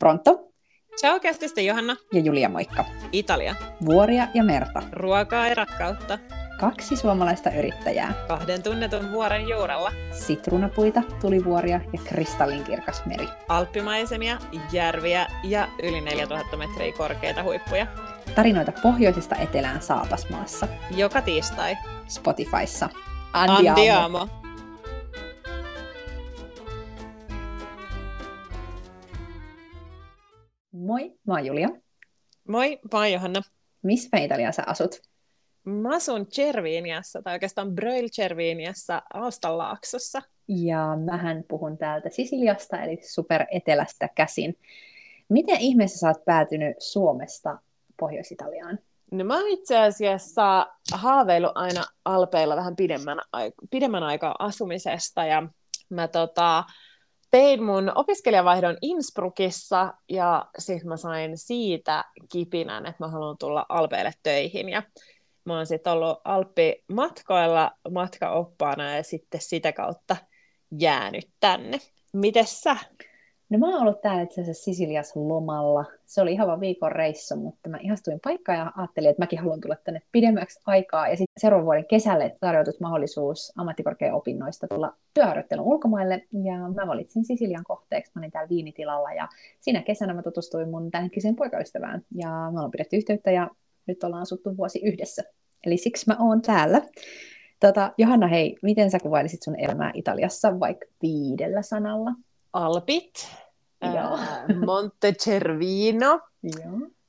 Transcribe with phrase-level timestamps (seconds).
[0.00, 0.52] Pronto?
[1.00, 1.96] Ciao kästistä Johanna.
[2.12, 2.84] Ja Julia, moikka.
[3.12, 3.54] Italia.
[3.84, 4.82] Vuoria ja merta.
[4.92, 6.18] Ruokaa ja rakkautta.
[6.60, 8.14] Kaksi suomalaista yrittäjää.
[8.28, 9.92] Kahden tunnetun vuoren juurella.
[10.12, 13.28] Sitruunapuita, tulivuoria ja kristallinkirkas meri.
[13.48, 14.38] Alppimaisemia,
[14.72, 17.86] järviä ja yli 4000 metriä korkeita huippuja.
[18.34, 20.68] Tarinoita pohjoisesta etelään Saapasmaassa.
[20.96, 21.76] Joka tiistai.
[22.08, 22.88] Spotifyssa.
[23.32, 23.68] Andiamo.
[23.68, 24.39] Andiamo.
[30.90, 31.68] Moi, mä oon Julia.
[32.48, 33.42] Moi, mä oon Johanna.
[33.82, 35.00] Missä Italiassa asut?
[35.64, 40.22] Mä asun Cerviniassa, tai oikeastaan Bröil Cerviniassa, Austanlaaksossa.
[40.48, 44.58] Ja mähän puhun täältä Sisiliasta, eli super etelästä käsin.
[45.28, 47.58] Miten ihmeessä sä oot päätynyt Suomesta
[48.00, 48.78] Pohjois-Italiaan?
[49.10, 53.18] No mä oon itse asiassa haaveillut aina Alpeilla vähän pidemmän,
[53.70, 55.42] pidemmän aikaa asumisesta, ja
[55.90, 56.64] mä tota,
[57.30, 64.12] tein mun opiskelijavaihdon Innsbruckissa ja sitten mä sain siitä kipinän, että mä haluan tulla Alpeille
[64.22, 64.82] töihin ja
[65.44, 70.16] mä oon sitten ollut Alppi-matkoilla matkaoppaana ja sitten sitä kautta
[70.80, 71.78] jäänyt tänne.
[72.12, 72.76] Mites sä?
[73.50, 75.84] No mä oon ollut täällä itse asiassa Sisilias lomalla.
[76.06, 79.60] Se oli ihan vaan viikon reissu, mutta mä ihastuin paikkaan ja ajattelin, että mäkin haluan
[79.60, 81.08] tulla tänne pidemmäksi aikaa.
[81.08, 86.26] Ja sitten seuraavan vuoden kesälle tarjoutus mahdollisuus ammattikorkeaopinnoista tulla työharjoittelun ulkomaille.
[86.44, 88.12] Ja mä valitsin Sisilian kohteeksi.
[88.14, 89.28] Mä olin täällä viinitilalla ja
[89.60, 92.04] siinä kesänä mä tutustuin mun tämänhetkiseen poikaystävään.
[92.14, 93.50] Ja mä ollaan pidetty yhteyttä ja
[93.86, 95.22] nyt ollaan asuttu vuosi yhdessä.
[95.66, 96.82] Eli siksi mä oon täällä.
[97.60, 102.10] Tota, Johanna, hei, miten sä kuvailisit sun elämää Italiassa vaikka viidellä sanalla?
[102.52, 103.28] Alpit,
[104.66, 106.20] Monte Cervino,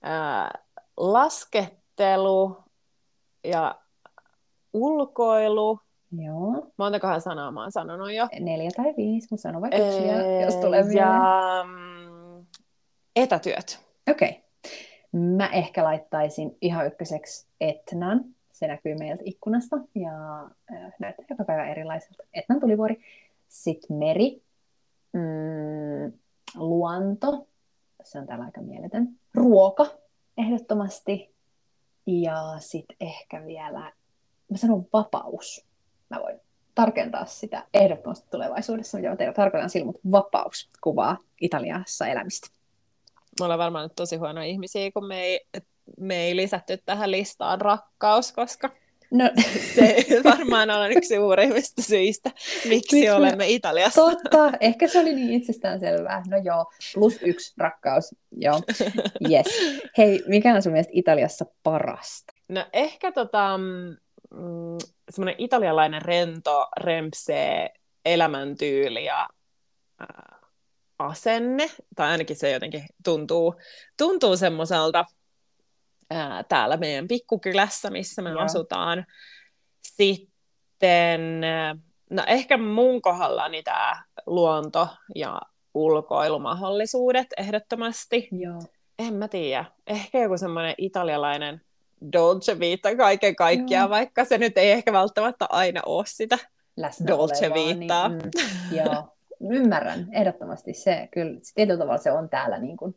[0.02, 0.52] ää,
[0.98, 2.58] laskettelu
[3.44, 3.76] ja
[4.74, 5.80] ulkoilu.
[6.18, 6.68] Joo.
[6.78, 8.28] Montakohan sanaa mä oon sanonut jo?
[8.40, 10.08] Neljä tai viisi, mutta sano vaikka yksi,
[10.42, 11.20] jos tulee Ja
[11.68, 12.46] mm,
[13.16, 13.80] etätyöt.
[14.12, 14.30] Okei.
[14.30, 14.42] Okay.
[15.12, 18.24] Mä ehkä laittaisin ihan ykköseksi Etnan.
[18.52, 20.12] Se näkyy meiltä ikkunasta ja
[21.00, 22.24] näyttää joka päivä erilaiselta.
[22.34, 23.02] Etnan tulivuori.
[23.48, 24.42] Sitten meri,
[25.14, 26.14] mm,
[26.56, 27.48] luonto,
[28.04, 29.86] se on täällä aika mieletön, ruoka
[30.38, 31.36] ehdottomasti,
[32.08, 33.94] ja sitten ehkä vielä,
[34.50, 35.66] mä sanon vapaus.
[36.10, 36.40] Mä voin
[36.76, 42.48] tarkentaa sitä ehdottomasti tulevaisuudessa, mitä mä teillä tarkoitan sillä, mutta vapaus kuvaa Italiassa elämistä.
[43.40, 45.48] Me ollaan varmaan nyt tosi huonoja ihmisiä, kun me ei,
[46.00, 48.70] me ei lisätty tähän listaan rakkaus, koska
[49.12, 49.30] No.
[49.76, 52.32] Se varmaan on yksi suurimmista syistä,
[52.70, 54.02] miksi Miks olemme Italiassa.
[54.02, 56.24] Totta, ehkä se oli niin itsestäänselvää.
[56.28, 58.16] No joo, plus yksi rakkaus.
[58.32, 58.62] Joo,
[59.32, 59.46] yes.
[59.98, 62.34] Hei, mikä on sun mielestä Italiassa parasta?
[62.50, 64.78] No ehkä tota, mm,
[65.10, 67.70] semmoinen italialainen rento, rempsee
[68.06, 69.30] elämäntyyli ja
[70.02, 70.40] äh,
[71.00, 73.56] asenne, tai ainakin se jotenkin tuntuu,
[73.98, 75.06] tuntuu semmoiselta,
[76.12, 78.40] ää, täällä meidän pikkukylässä, missä me Joo.
[78.40, 79.06] asutaan.
[79.82, 81.42] Sitten,
[82.10, 85.42] no ehkä mun kohdallani tämä luonto ja
[85.74, 88.28] ulkoilumahdollisuudet ehdottomasti.
[88.32, 88.62] Joo.
[89.00, 89.66] En mä tiedä.
[89.88, 91.62] Ehkä joku semmoinen italialainen
[92.14, 93.90] dolce vita kaiken kaikkiaan, Joo.
[93.90, 96.38] vaikka se nyt ei ehkä välttämättä aina ole sitä
[96.78, 98.10] Läsnä dolce vitaa.
[98.10, 99.08] Niin, mm, joo,
[99.52, 101.10] ymmärrän ehdottomasti se.
[101.12, 102.96] Kyllä tietyllä tavalla se on täällä niin kuin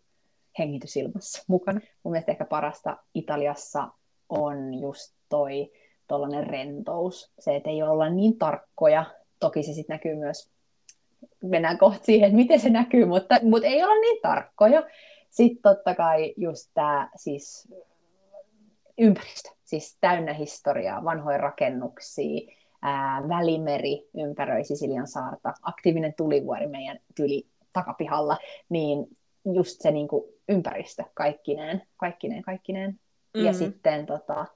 [0.58, 1.80] hengitysilmassa mukana.
[2.02, 3.88] Mun mielestä ehkä parasta Italiassa
[4.28, 5.72] on just toi
[6.08, 7.32] tollainen rentous.
[7.38, 9.04] Se, että ei olla niin tarkkoja.
[9.40, 10.50] Toki se sitten näkyy myös,
[11.42, 14.82] mennään kohta siihen, että miten se näkyy, mutta, mutta ei olla niin tarkkoja.
[15.30, 17.68] Sitten totta kai just tämä siis
[18.98, 27.46] ympäristö, siis täynnä historiaa, vanhoja rakennuksia, ää, välimeri ympäröi Sisilian saarta, aktiivinen tulivuori meidän tyli
[27.72, 28.38] takapihalla,
[28.68, 29.06] niin
[29.44, 32.90] just se niin kuin ympäristö kaikkineen, kaikkineen, kaikkineen.
[32.90, 33.46] Mm-hmm.
[33.46, 34.46] Ja sitten tota,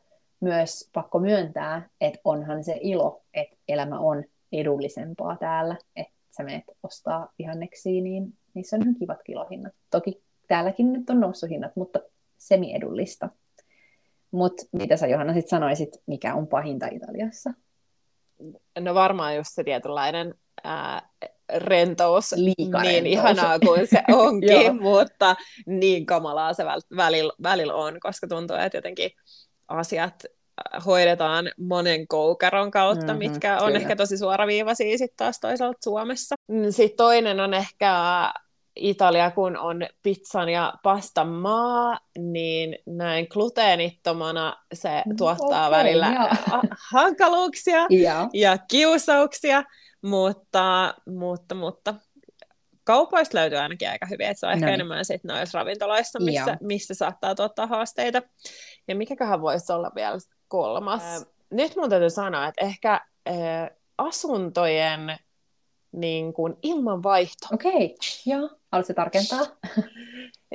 [0.41, 6.65] myös pakko myöntää, että onhan se ilo, että elämä on edullisempaa täällä, että sä menet
[6.82, 9.73] ostaa vihanneksia, niin niissä on ihan kivat kilohinnat.
[9.90, 12.00] Toki täälläkin nyt on noussut hinnat, mutta
[12.38, 13.29] semi-edullista.
[14.31, 17.50] Mutta mitä sä Johanna sit sanoisit, mikä on pahinta Italiassa?
[18.81, 20.34] No varmaan just se tietynlainen
[20.64, 21.08] ää,
[21.56, 23.12] rentous Liika niin rentous.
[23.12, 25.37] ihanaa kuin se onkin, mutta
[25.67, 26.65] niin kamalaa se
[26.97, 29.11] välillä, välillä on, koska tuntuu, että jotenkin
[29.69, 33.79] asiat äh, hoidetaan monen koukeron kautta, mm-hmm, mitkä on kyllä.
[33.79, 36.35] ehkä tosi suoraviivaisia sitten taas toisaalta Suomessa.
[36.71, 37.93] Sitten toinen on ehkä
[38.79, 46.06] Italia, kun on pizzan ja pastan maa, niin näin gluteenittomana se mm, tuottaa okay, välillä
[46.06, 46.31] ja.
[46.91, 48.29] hankaluuksia ja.
[48.35, 49.65] ja kiusauksia,
[50.03, 51.95] mutta, mutta, mutta
[52.85, 54.75] kaupoista löytyy ainakin aika hyvin, että se on ehkä Noniin.
[54.75, 56.56] enemmän sitten noissa ravintoloissa, missä, Joo.
[56.61, 58.23] missä saattaa tuottaa haasteita.
[58.89, 60.19] Ja mikäköhän voisi olla vielä
[60.49, 61.03] kolmas?
[61.03, 65.19] Ää, nyt mun täytyy sanoa, että ehkä ää, asuntojen
[65.93, 67.47] niin kuin ilmanvaihto.
[67.53, 67.97] Okei,
[68.27, 68.51] joo.
[68.73, 69.47] Haluatko tarkentaa?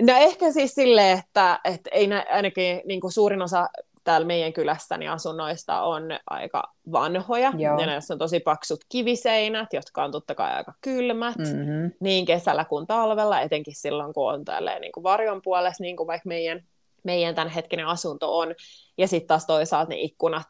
[0.02, 3.70] No ehkä siis silleen, että, että ei nä, ainakin niin kuin suurin osa
[4.04, 7.54] täällä meidän kylässä niin asunnoista on aika vanhoja.
[7.58, 7.80] Joo.
[7.80, 11.38] Ja näissä on tosi paksut kiviseinät, jotka on totta kai aika kylmät.
[11.38, 11.92] Mm-hmm.
[12.00, 16.08] niin kesällä kuin talvella, etenkin silloin, kun on tälleen niin kuin varjon puolessa, niin kuin
[16.08, 16.62] vaikka meidän,
[17.04, 18.56] meidän tämänhetkinen asunto on,
[18.98, 20.48] ja sitten taas toisaalta ne ikkunat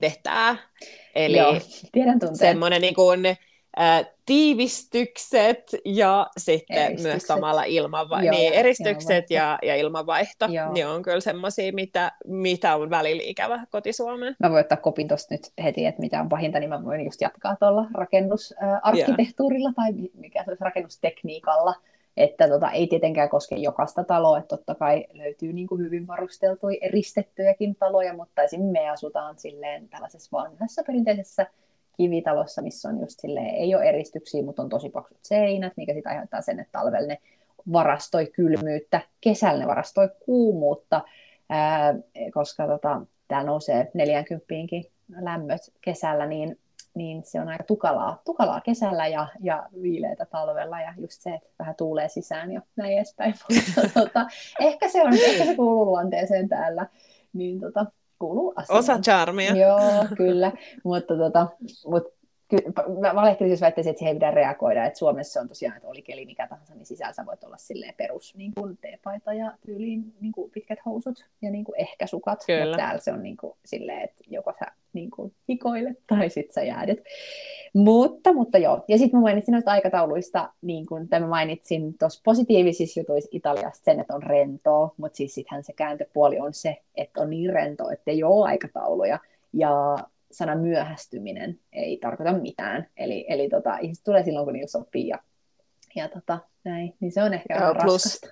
[0.00, 0.56] vetää,
[1.14, 1.56] eli Joo,
[1.92, 2.36] tiedän tunteen.
[2.36, 3.22] semmoinen niin kuin,
[3.80, 7.12] äh, tiivistykset ja sitten Eristykset.
[7.12, 9.34] myös samalla ilmanva- Joo, niin, eristykset ilmanvaihto.
[9.34, 10.72] ja, ja ilmanvaihto, Joo.
[10.72, 14.36] niin on kyllä semmoisia, mitä, mitä on välillä ikävä kotisuomeen.
[14.40, 17.20] Mä voin ottaa kopin tuosta nyt heti, että mitä on pahinta, niin mä voin just
[17.20, 21.74] jatkaa tuolla rakennusarkkitehtuurilla tai mi- mikä se olisi rakennustekniikalla.
[22.16, 26.78] Että tota, ei tietenkään koske jokaista taloa, että totta kai löytyy niin kuin hyvin varusteltuja,
[26.80, 31.46] eristettyjäkin taloja, mutta esimerkiksi me asutaan silleen tällaisessa vanhassa perinteisessä
[31.98, 36.10] kivitalossa, missä on just silleen, ei ole eristyksiä, mutta on tosi paksut seinät, mikä sitten
[36.10, 37.18] aiheuttaa sen, että talvella ne
[37.72, 41.00] varastoi kylmyyttä, kesällä ne varastoi kuumuutta,
[41.48, 41.94] ää,
[42.34, 44.46] koska tota, täällä nousee 40
[45.20, 46.58] lämmöt kesällä, niin,
[46.94, 51.48] niin se on aika tukalaa, tukalaa kesällä ja, ja viileitä talvella ja just se, että
[51.58, 53.34] vähän tuulee sisään ja näin edespäin.
[53.48, 54.26] Mutta, tota,
[54.60, 56.86] ehkä, se on, ehkä se kuuluu luonteeseen täällä,
[57.32, 57.86] niin tota,
[58.18, 58.78] kuuluu asiaan.
[58.78, 59.56] Osa charmia.
[59.56, 60.52] Joo, kyllä,
[60.84, 61.46] mutta tota,
[61.86, 62.17] mut,
[62.48, 62.56] ky,
[63.00, 66.02] mä valehtelin, jos väittäisin, että siihen ei pidä reagoida, että Suomessa on tosiaan, että oli
[66.02, 70.14] keli mikä tahansa, niin sisällä sä voit olla silleen perus niin kuin teepaita ja tyyliin
[70.20, 72.64] niin kuin pitkät housut ja niin kuin ehkä sukat, Kyllä.
[72.64, 76.52] mutta täällä se on niin kuin silleen, että joko sä niin kuin hikoilet tai sit
[76.52, 77.04] sä jäädet.
[77.74, 83.00] Mutta, mutta joo, ja sitten mä mainitsin noista aikatauluista, niin kuin mä mainitsin tuossa positiivisissa
[83.00, 87.30] jutuissa Italiasta sen, että on rentoa, mutta siis sittenhän se kääntöpuoli on se, että on
[87.30, 89.18] niin rentoa, että ei ole aikatauluja,
[89.52, 89.96] ja
[90.32, 92.86] sana myöhästyminen ei tarkoita mitään.
[92.96, 95.18] Eli, eli tota, ihmiset tulee silloin, kun niillä sopii ja,
[95.94, 96.94] ja tota, näin.
[97.00, 98.28] Niin se on ehkä Joo, vähän plus- raskasta.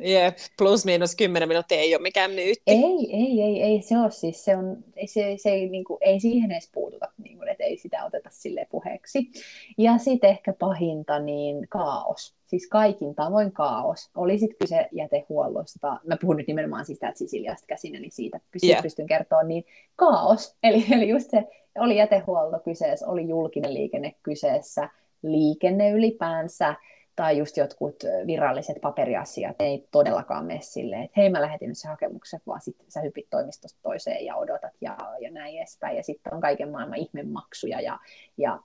[0.12, 2.62] Jep, plus miinus 10 minuuttia ei ole mikään myytti.
[2.66, 5.98] Ei, ei, ei, ei, se on siis, se on, ei, se, se ei, niin kuin,
[6.00, 9.30] ei siihen edes puututa, niin kuin, että ei sitä oteta sille puheeksi.
[9.78, 12.34] Ja sitten ehkä pahinta, niin kaos.
[12.46, 14.10] Siis kaikin tavoin kaos.
[14.14, 18.68] Oli sitten kyse jätehuollosta, mä puhun nyt nimenomaan siis täältä Sisiliasta käsin, eli siitä pystyn,
[18.68, 18.76] Yeah.
[18.76, 18.82] yeah.
[18.82, 19.64] pystyn kertoa, niin
[19.96, 20.54] kaos.
[20.62, 21.44] Eli, eli just se,
[21.78, 24.88] oli jätehuolto kyseessä, oli julkinen liikenne kyseessä,
[25.22, 26.74] liikenne ylipäänsä,
[27.16, 27.96] tai just jotkut
[28.26, 32.90] viralliset paperiasiat ei todellakaan mene silleen, että hei mä lähetin nyt se hakemuksen, vaan sitten
[32.90, 35.96] sä hypit toimistosta toiseen ja odotat ja, ja näin edespäin.
[35.96, 37.98] Ja sitten on kaiken maailman ihmemaksuja ja,
[38.36, 38.60] ja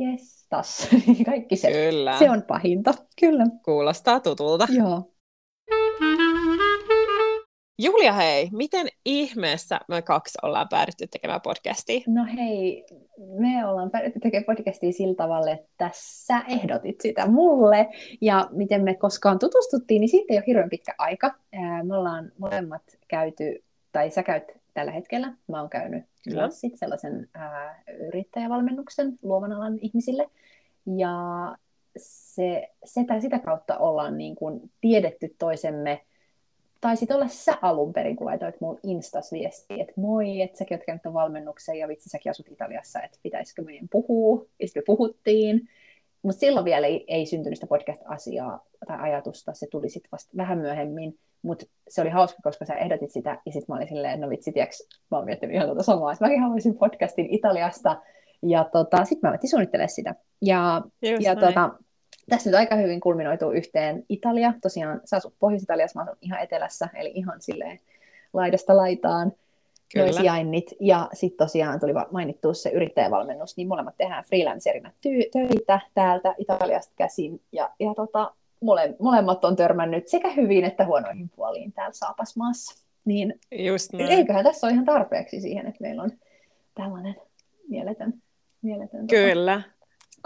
[0.00, 0.88] yes, tas,
[1.26, 1.72] kaikki se.
[1.72, 3.46] Kyllä, Se on pahinta, kyllä.
[3.64, 4.66] kuulostaa tutulta.
[4.70, 5.15] Joo.
[7.78, 12.00] Julia, hei, miten ihmeessä me kaksi ollaan päädytty tekemään podcastia?
[12.06, 12.84] No hei,
[13.18, 17.88] me ollaan päädytty tekemään podcastia sillä tavalla, että sä ehdotit sitä mulle.
[18.20, 21.34] Ja miten me koskaan tutustuttiin, niin siitä ei ole hirveän pitkä aika.
[21.82, 26.50] Me ollaan molemmat käyty, tai sä käyt tällä hetkellä, mä oon käynyt Kyllä.
[26.50, 30.30] sit sellaisen ää, yrittäjävalmennuksen luovan alan ihmisille.
[30.96, 31.12] Ja
[31.96, 36.00] se, sitä, sitä kautta ollaan niin kuin tiedetty toisemme
[36.80, 40.84] taisit olla sä alun perin, kun laitoit mun Instas viestiä, että moi, että säkin oot
[40.86, 44.46] käynyt valmennuksen ja vitsi säkin asut Italiassa, että pitäisikö meidän puhua.
[44.60, 45.68] Ja sitten me puhuttiin.
[46.22, 50.58] Mutta silloin vielä ei, ei syntynyt sitä podcast-asiaa tai ajatusta, se tuli sitten vasta vähän
[50.58, 51.18] myöhemmin.
[51.42, 54.52] Mutta se oli hauska, koska sä ehdotit sitä, ja sitten mä olin silleen, no vitsi,
[54.52, 58.02] tiiäks, mä oon miettinyt ihan tuota samaa, että mäkin haluaisin podcastin Italiasta,
[58.42, 60.14] ja tota, sitten mä alettiin suunnittelemaan sitä.
[60.42, 61.46] Ja Just ja näin.
[61.46, 61.70] tota,
[62.28, 64.52] tässä nyt aika hyvin kulminoituu yhteen Italia.
[64.62, 67.80] Tosiaan sä asut Pohjois-Italiassa, mä asun ihan etelässä, eli ihan silleen
[68.32, 69.32] laidasta laitaan
[69.92, 70.06] Kyllä.
[70.06, 70.70] noi sijainnit.
[70.80, 76.92] Ja sitten tosiaan tuli mainittua se yrittäjävalmennus, niin molemmat tehdään freelancerina ty- töitä täältä Italiasta
[76.96, 77.40] käsin.
[77.52, 82.86] Ja, ja tota, mole- molemmat on törmännyt sekä hyvin että huonoihin puoliin täällä Saapasmaassa.
[83.04, 84.10] Niin Just näin.
[84.12, 86.10] eiköhän tässä ole ihan tarpeeksi siihen, että meillä on
[86.74, 87.16] tällainen
[87.68, 88.14] mieletön,
[88.62, 89.62] mieletön tota, Kyllä,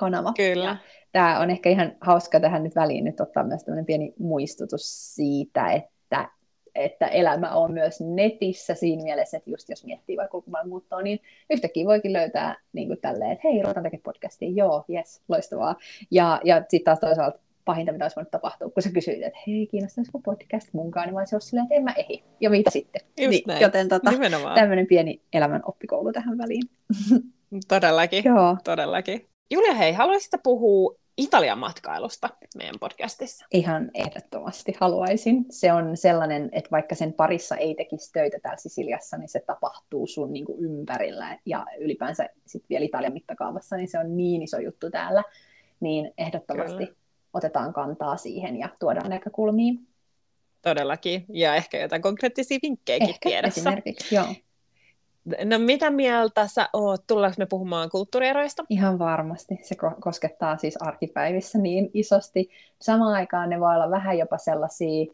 [0.00, 0.32] kanava.
[0.36, 0.76] kyllä.
[1.12, 5.72] Tämä on ehkä ihan hauska tähän nyt väliin nyt ottaa myös tämmöinen pieni muistutus siitä,
[5.72, 6.28] että,
[6.74, 11.86] että elämä on myös netissä siinä mielessä, että just jos miettii vaikka ulkomaanmuuttoa, niin yhtäkkiä
[11.86, 15.76] voikin löytää niin kuin tälleen, että hei, ruvetaan tekemään podcastia, joo, yes, loistavaa.
[16.10, 19.66] Ja, ja sitten taas toisaalta pahinta, mitä olisi voinut tapahtua, kun sä kysyit, että hei,
[19.66, 22.24] kiinnostaisiko podcast munkaan, niin mä olisin silleen, että en mä ehi.
[22.40, 23.02] Ja mitä sitten?
[23.20, 23.60] Just niin, näin.
[23.60, 24.10] joten tota,
[24.54, 26.62] tämmöinen pieni elämän oppikoulu tähän väliin.
[27.68, 28.56] Todellakin, Joo.
[28.64, 29.29] todellakin.
[29.50, 33.46] Julia, hei, haluaisitko puhua Italian matkailusta meidän podcastissa.
[33.52, 35.44] Ihan ehdottomasti haluaisin.
[35.50, 40.06] Se on sellainen, että vaikka sen parissa ei tekisi töitä täällä Sisiliassa, niin se tapahtuu
[40.06, 44.58] sun niin kuin ympärillä ja ylipäänsä sitten vielä Italian mittakaavassa, niin se on niin iso
[44.58, 45.22] juttu täällä.
[45.80, 46.98] Niin ehdottomasti Kyllä.
[47.32, 49.74] otetaan kantaa siihen ja tuodaan näkökulmia.
[50.62, 53.60] Todellakin, ja ehkä jotain konkreettisia vinkkejä ehkä tiedossa.
[53.60, 54.26] esimerkiksi, joo.
[55.24, 57.06] No mitä mieltä sä oot?
[57.06, 58.64] Tullaanko me puhumaan kulttuurieroista?
[58.68, 59.58] Ihan varmasti.
[59.62, 62.50] Se koskettaa siis arkipäivissä niin isosti.
[62.80, 65.12] Samaan aikaan ne voi olla vähän jopa sellaisia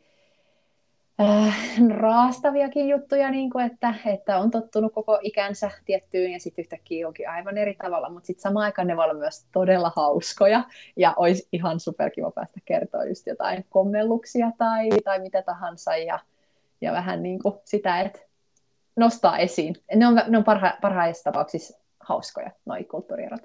[1.21, 1.57] äh,
[1.89, 7.29] raastaviakin juttuja, niin kuin että, että on tottunut koko ikänsä tiettyyn ja sitten yhtäkkiä onkin
[7.31, 10.65] aivan eri tavalla, mutta sitten samaan aikaan ne voi olla myös todella hauskoja
[10.97, 16.19] ja olisi ihan superkiva päästä kertoa just jotain kommelluksia tai, tai mitä tahansa ja,
[16.81, 18.25] ja vähän niin kuin sitä, että
[18.97, 19.75] nostaa esiin.
[19.95, 23.41] Ne on, ne on parha, parhaissa tapauksissa hauskoja, noi kulttuurierot.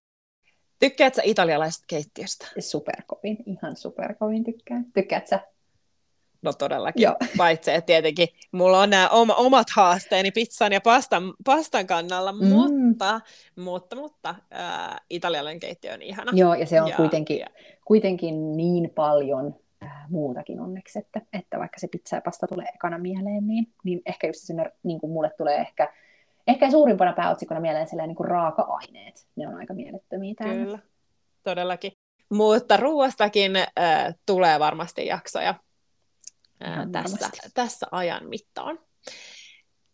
[0.79, 2.47] Tykkäätkö italialaisesta keittiöstä?
[2.59, 4.85] Superkovin, ihan superkovin tykkään.
[4.93, 5.39] Tykkäätkö sä?
[6.41, 7.15] No todellakin, Joo.
[7.37, 12.47] paitsi että tietenkin mulla on nämä oma, omat haasteeni pizzan ja pastan, pastan kannalla, mm.
[12.47, 13.21] mutta,
[13.55, 16.31] mutta, mutta äh, italialainen keittiö on ihana.
[16.35, 17.47] Joo, ja se on ja, kuitenkin, ja...
[17.85, 19.55] kuitenkin niin paljon
[20.09, 24.27] muutakin onneksi, että, että vaikka se pizza ja pasta tulee ekana mieleen, niin, niin ehkä
[24.27, 25.93] just sinne, niin kuin mulle tulee ehkä,
[26.47, 29.27] ehkä suurimpana pääotsikkona mieleen niin kuin raaka-aineet.
[29.35, 30.65] Ne on aika mielettömiä täällä.
[30.65, 30.79] Kyllä,
[31.43, 31.91] todellakin.
[32.29, 33.67] Mutta ruoastakin äh,
[34.25, 35.55] tulee varmasti jaksoja
[36.65, 38.79] äh, tässä, tässä ajan mittaan.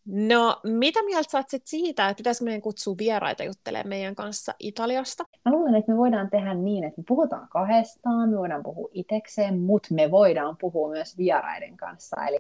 [0.10, 5.24] No, mitä mieltä sä sit siitä, että pitäisikö meidän kutsua vieraita juttelemaan meidän kanssa Italiasta?
[5.46, 9.60] Mä luulen, että me voidaan tehdä niin, että me puhutaan kahdestaan, me voidaan puhua itekseen,
[9.60, 12.26] mutta me voidaan puhua myös vieraiden kanssa.
[12.26, 12.40] Eli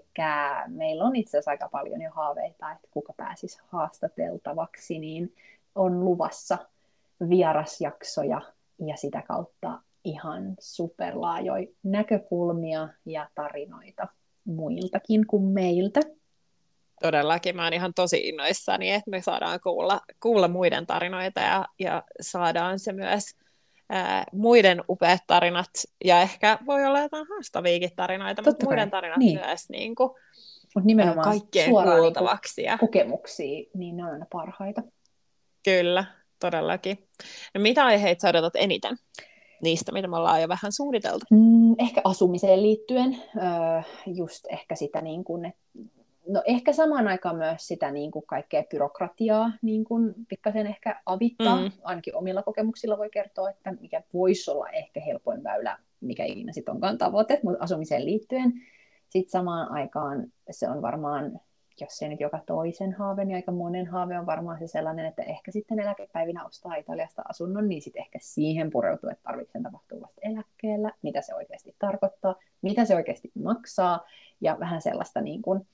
[0.67, 5.33] meillä on itse asiassa aika paljon jo haaveita, että kuka pääsisi haastateltavaksi, niin
[5.75, 6.57] on luvassa
[7.29, 8.41] vierasjaksoja
[8.79, 14.07] ja sitä kautta ihan superlaajoja näkökulmia ja tarinoita
[14.45, 16.00] muiltakin kuin meiltä.
[17.01, 22.03] Todellakin, mä oon ihan tosi innoissani, että me saadaan kuulla, kuulla muiden tarinoita ja, ja
[22.21, 23.23] saadaan se myös
[23.89, 25.69] ää, muiden upeat tarinat,
[26.05, 28.75] ja ehkä voi olla jotain haastaviakin tarinoita, Totta mutta kai.
[28.75, 29.39] muiden tarinat niin.
[29.39, 30.09] myös niin kuin,
[30.75, 32.61] Mut nimenomaan kaikkien suoraan kuultavaksi.
[32.61, 34.81] Niin kokemuksia, niin ne on aina parhaita.
[35.63, 36.05] Kyllä,
[36.39, 37.07] todellakin.
[37.53, 38.97] No, mitä aiheita sä odotat eniten?
[39.61, 41.25] niistä, mitä me ollaan jo vähän suunniteltu?
[41.31, 45.61] Mm, ehkä asumiseen liittyen, öö, just ehkä sitä niin kuin, että
[46.27, 51.62] no ehkä samaan aikaan myös sitä niin kuin kaikkea byrokratiaa niin kuin pikkasen ehkä avittaa,
[51.62, 51.72] mm.
[51.84, 56.74] ainakin omilla kokemuksilla voi kertoa, että mikä voisi olla ehkä helpoin väylä, mikä ikinä sitten
[56.74, 58.53] onkaan tavoite, mutta asumiseen liittyen.
[59.10, 61.39] Sitten samaan aikaan se on varmaan,
[61.81, 65.24] jos se nyt joka toisen haave, niin aika monen haave on varmaan se sellainen, että
[65.24, 70.22] ehkä sitten eläkepäivinä ostaa Italiasta asunnon, niin sitten ehkä siihen pureutuu, että tarvitsen tapahtua vasta
[70.24, 74.05] eläkkeellä, mitä se oikeasti tarkoittaa, mitä se oikeasti maksaa,
[74.41, 75.67] ja vähän sellaista niin kuin,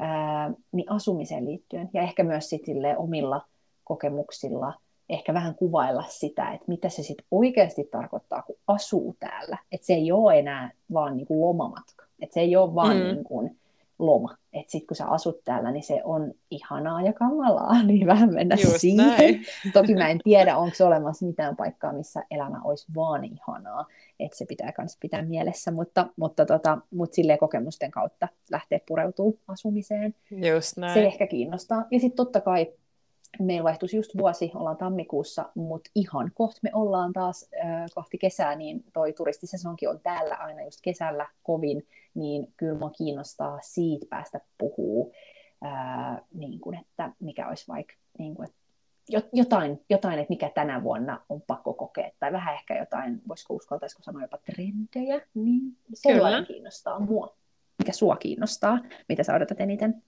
[0.00, 2.62] ää, niin asumiseen liittyen ja ehkä myös sit
[2.96, 3.46] omilla
[3.84, 4.74] kokemuksilla
[5.10, 9.58] ehkä vähän kuvailla sitä, että mitä se sitten oikeasti tarkoittaa, kun asuu täällä.
[9.72, 12.04] Että se ei ole enää vaan niin kuin lomamatka.
[12.20, 13.02] Että se ei ole vaan mm.
[13.02, 13.58] niin kuin
[13.98, 14.36] loma.
[14.52, 18.56] Että sitten kun sä asut täällä, niin se on ihanaa ja kamalaa, niin vähän mennä
[18.62, 19.06] Just siihen.
[19.06, 19.44] Näin.
[19.72, 23.86] Toki mä en tiedä, onko olemassa mitään paikkaa, missä elämä olisi vaan ihanaa.
[24.20, 29.38] Että se pitää myös pitää mielessä, mutta, mutta, tota, mutta silleen kokemusten kautta lähteä pureutuu
[29.48, 30.14] asumiseen.
[30.30, 30.94] Just näin.
[30.94, 31.84] Se ehkä kiinnostaa.
[31.90, 32.72] Ja sitten totta kai
[33.38, 38.54] meillä vaihtuisi just vuosi, ollaan tammikuussa, mutta ihan kohta me ollaan taas äh, kohti kesää,
[38.54, 44.40] niin toi turistisesonkin on täällä aina just kesällä kovin, niin kyllä mua kiinnostaa siitä päästä
[44.58, 45.12] puhuu,
[45.64, 48.60] äh, niin kuin, että mikä olisi vaikka, niin kuin, että
[49.32, 54.02] jotain, jotain, että mikä tänä vuonna on pakko kokea, tai vähän ehkä jotain, voisiko uskaltaisiko
[54.02, 55.60] sanoa jopa trendejä, niin
[55.94, 56.46] sellainen Kyllä.
[56.46, 57.36] kiinnostaa mua.
[57.78, 58.78] Mikä sua kiinnostaa?
[59.08, 60.02] Mitä sä odotat eniten?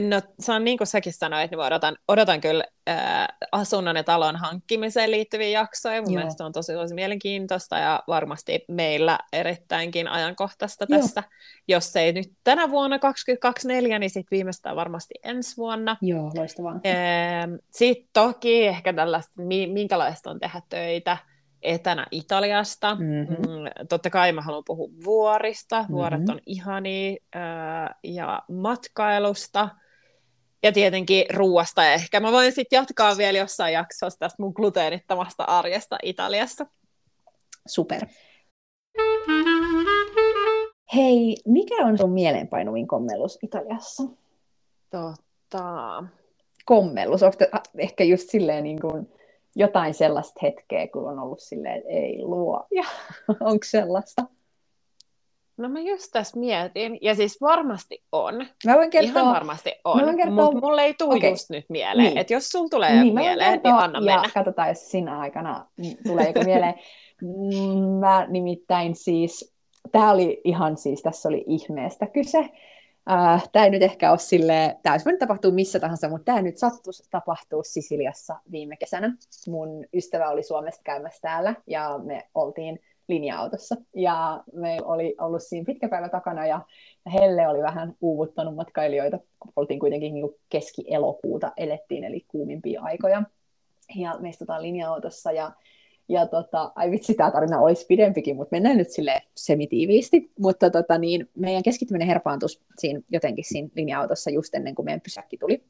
[0.00, 4.36] No se on niin kuin säkin sanoit, niin odotan, odotan kyllä äh, asunnon ja talon
[4.36, 6.02] hankkimiseen liittyviä jaksoja.
[6.02, 6.18] Mun Joo.
[6.18, 11.00] mielestä on tosi, tosi mielenkiintoista ja varmasti meillä erittäinkin ajankohtaista Joo.
[11.00, 11.22] tässä.
[11.68, 15.96] Jos ei nyt tänä vuonna 2024, niin sitten viimeistään varmasti ensi vuonna.
[16.02, 16.80] Joo, loistavaa.
[17.70, 19.42] Sitten toki ehkä tällaista,
[19.72, 21.16] minkälaista on tehdä töitä
[21.62, 22.94] etänä Italiasta.
[22.94, 23.36] Mm-hmm.
[23.36, 25.84] Mm, totta kai mä haluan puhua vuorista.
[25.90, 26.34] Vuoret mm-hmm.
[26.34, 27.16] on ihania.
[27.36, 29.68] Äh, ja matkailusta.
[30.62, 31.84] Ja tietenkin ruuasta.
[31.84, 36.66] Ja ehkä mä voin sitten jatkaa vielä jossain jaksossa tästä mun gluteenittomasta arjesta Italiassa.
[37.66, 38.06] Super.
[40.94, 44.02] Hei, mikä on sun mieleenpainuvin kommellus Italiassa?
[44.90, 46.04] Totta.
[46.64, 47.36] Kommellus, onko
[47.78, 49.08] ehkä just silleen niin kuin
[49.56, 52.66] jotain sellaista hetkeä, kun on ollut silleen, että ei luo.
[52.74, 52.84] Ja
[53.40, 54.22] onko sellaista?
[55.56, 58.46] No mä just tässä mietin, ja siis varmasti on.
[58.66, 61.30] Mä voin kertoa, Ihan varmasti on, voin kertoa- mutta mulle ei tule Okei.
[61.30, 62.08] just nyt mieleen.
[62.08, 62.18] Niin.
[62.18, 64.30] Että jos sulla tulee niin, mä mieleen, niin kertoa, anna ja mennä.
[64.34, 65.66] katsotaan, jos sinä aikana
[66.06, 66.74] tulee joku mieleen.
[67.22, 69.54] Mm, Mä nimittäin siis,
[69.92, 72.50] tämä oli ihan siis, tässä oli ihmeestä kyse.
[73.10, 76.42] Äh, tämä ei nyt ehkä ole silleen, tämä olisi voinut tapahtua missä tahansa, mutta tämä
[76.42, 79.16] nyt sattuisi tapahtua Sisiliassa viime kesänä.
[79.48, 83.76] Mun ystävä oli Suomesta käymässä täällä ja me oltiin linja-autossa.
[83.94, 86.60] Ja meillä oli ollut siinä pitkä päivä takana ja
[87.12, 89.18] Helle oli vähän uuvuttanut matkailijoita,
[89.56, 93.22] oltiin kuitenkin niin keski-elokuuta elettiin, eli kuumimpia aikoja.
[93.96, 95.52] Ja me istutaan linja-autossa ja,
[96.08, 100.30] ja tota, ai vitsi, tämä tarina olisi pidempikin, mutta mennään nyt sille semitiiviisti.
[100.38, 102.48] Mutta tota, niin, meidän keskittyminen herpaantui
[102.78, 105.64] siinä jotenkin siinä linja-autossa just ennen kuin meidän pysäkki tuli.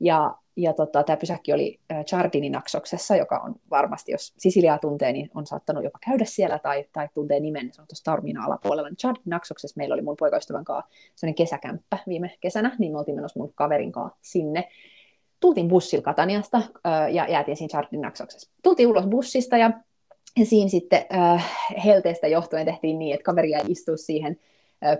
[0.00, 5.30] Ja, ja tota, tämä pysäkki oli Giardinin Naksoksessa, joka on varmasti, jos Sisiliaa tuntee, niin
[5.34, 8.88] on saattanut jopa käydä siellä tai, tai tuntee nimen, se on tuossa Taormina alapuolella.
[8.88, 13.14] Niin Giardinin Naksoksessa meillä oli mun poikaystävän kanssa sellainen kesäkämppä viime kesänä, niin me oltiin
[13.14, 14.68] menossa mun kaverin kanssa sinne.
[15.42, 16.62] Tultiin bussilla Kataniasta
[17.12, 18.50] ja jäätiin siinä Giardinin Naksoksessa.
[18.62, 19.70] Tultiin ulos bussista ja,
[20.44, 21.50] siinä sitten äh,
[21.84, 24.36] helteestä johtuen tehtiin niin, että kaveri jäi istua siihen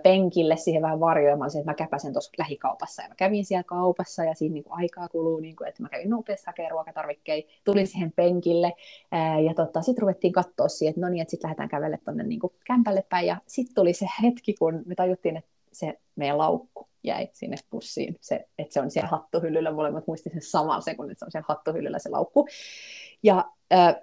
[0.03, 3.03] penkille siihen vähän varjoimaan että mä käpäsen tuossa lähikaupassa.
[3.03, 5.89] Ja mä kävin siellä kaupassa ja siinä niin kuin aikaa kuluu, niin kuin, että mä
[5.89, 8.73] kävin nopeasti hakemaan ruokatarvikkeita, tulin siihen penkille
[9.11, 12.23] ää, ja tota, sitten ruvettiin katsoa siihen, että no niin, että sitten lähdetään kävelle tuonne
[12.23, 13.27] niin kämpälle päin.
[13.27, 18.15] Ja sitten tuli se hetki, kun me tajuttiin, että se meidän laukku jäi sinne bussiin,
[18.21, 21.45] se, että se on siellä hattuhyllyllä, molemmat muistin sen saman sekunnin, että se on siellä
[21.47, 22.47] hattuhyllyllä se laukku.
[23.23, 23.95] Ja äh,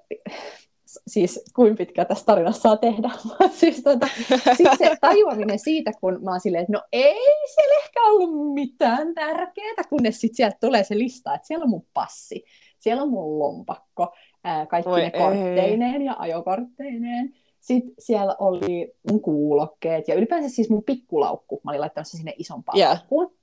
[1.06, 3.10] siis kuinka pitkä tässä tarinassa saa tehdä.
[3.60, 4.08] Siis tota,
[4.56, 9.14] sitten se tajuaminen siitä, kun mä oon silleen, että no ei siellä ehkä ollut mitään
[9.14, 12.44] tärkeää, kunnes sitten sieltä tulee se lista, että siellä on mun passi,
[12.78, 14.14] siellä on mun lompakko,
[14.44, 15.20] ää, kaikki Voi ne ei.
[15.20, 17.34] kortteineen ja ajokortteineen.
[17.60, 21.60] Sitten siellä oli mun kuulokkeet ja ylipäänsä siis mun pikkulaukku.
[21.64, 22.88] Mä olin laittanut se sinne isompaan Joo.
[22.88, 23.34] laukkuun,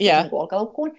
[0.00, 0.22] Yeah.
[0.24, 0.96] niin olkalaukkuun.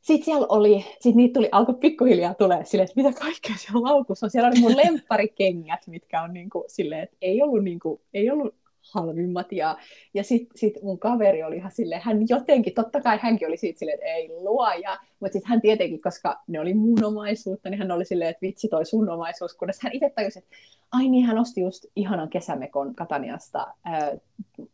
[0.00, 4.26] Sitten siellä oli, sit niitä tuli, alkoi pikkuhiljaa tulee silleen, että mitä kaikkea siellä laukussa
[4.26, 4.30] on.
[4.30, 8.30] Siellä oli mun lempparikengät, mitkä on niin kuin, silleen, että ei ollut, niin kuin, ei
[8.30, 8.54] ollut
[8.92, 9.52] halvimmat.
[9.52, 9.78] Ja,
[10.14, 13.78] ja sitten sit mun kaveri oli ihan silleen, hän jotenkin, totta kai hänkin oli siitä
[13.78, 17.90] silleen, että ei luoja, mutta sitten hän tietenkin, koska ne oli mun omaisuutta, niin hän
[17.90, 20.56] oli silleen, että vitsi toi sun omaisuus, kunnes hän itse tajusi, että
[20.92, 24.12] ai niin, hän osti just ihanan kesämekon Kataniasta, ää,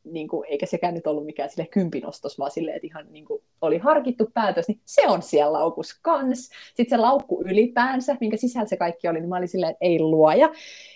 [0.05, 3.43] niin kuin, eikä sekään nyt ollut mikään sille kympinostos, vaan silleen, että ihan niin kuin,
[3.61, 6.51] oli harkittu päätös, niin se on siellä laukussa kans.
[6.75, 10.01] Sitten se laukku ylipäänsä, minkä sisällä se kaikki oli, niin mä olin silleen, että ei
[10.01, 10.51] luoja.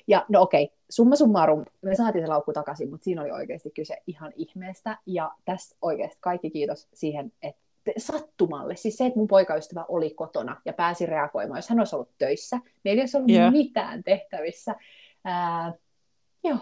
[0.07, 3.97] Ja no okei, summa summarum, me saatiin se laukku takaisin, mutta siinä oli oikeasti kyse
[4.07, 4.99] ihan ihmeestä.
[5.07, 7.65] Ja tässä oikeasti kaikki kiitos siihen, että
[7.99, 12.19] sattumalle, siis se, että mun poikaystävä oli kotona ja pääsi reagoimaan, jos hän olisi ollut
[12.19, 13.51] töissä, meillä ei olisi ollut Joo.
[13.51, 14.75] mitään tehtävissä.
[15.25, 15.73] Ää,
[16.45, 16.59] joo,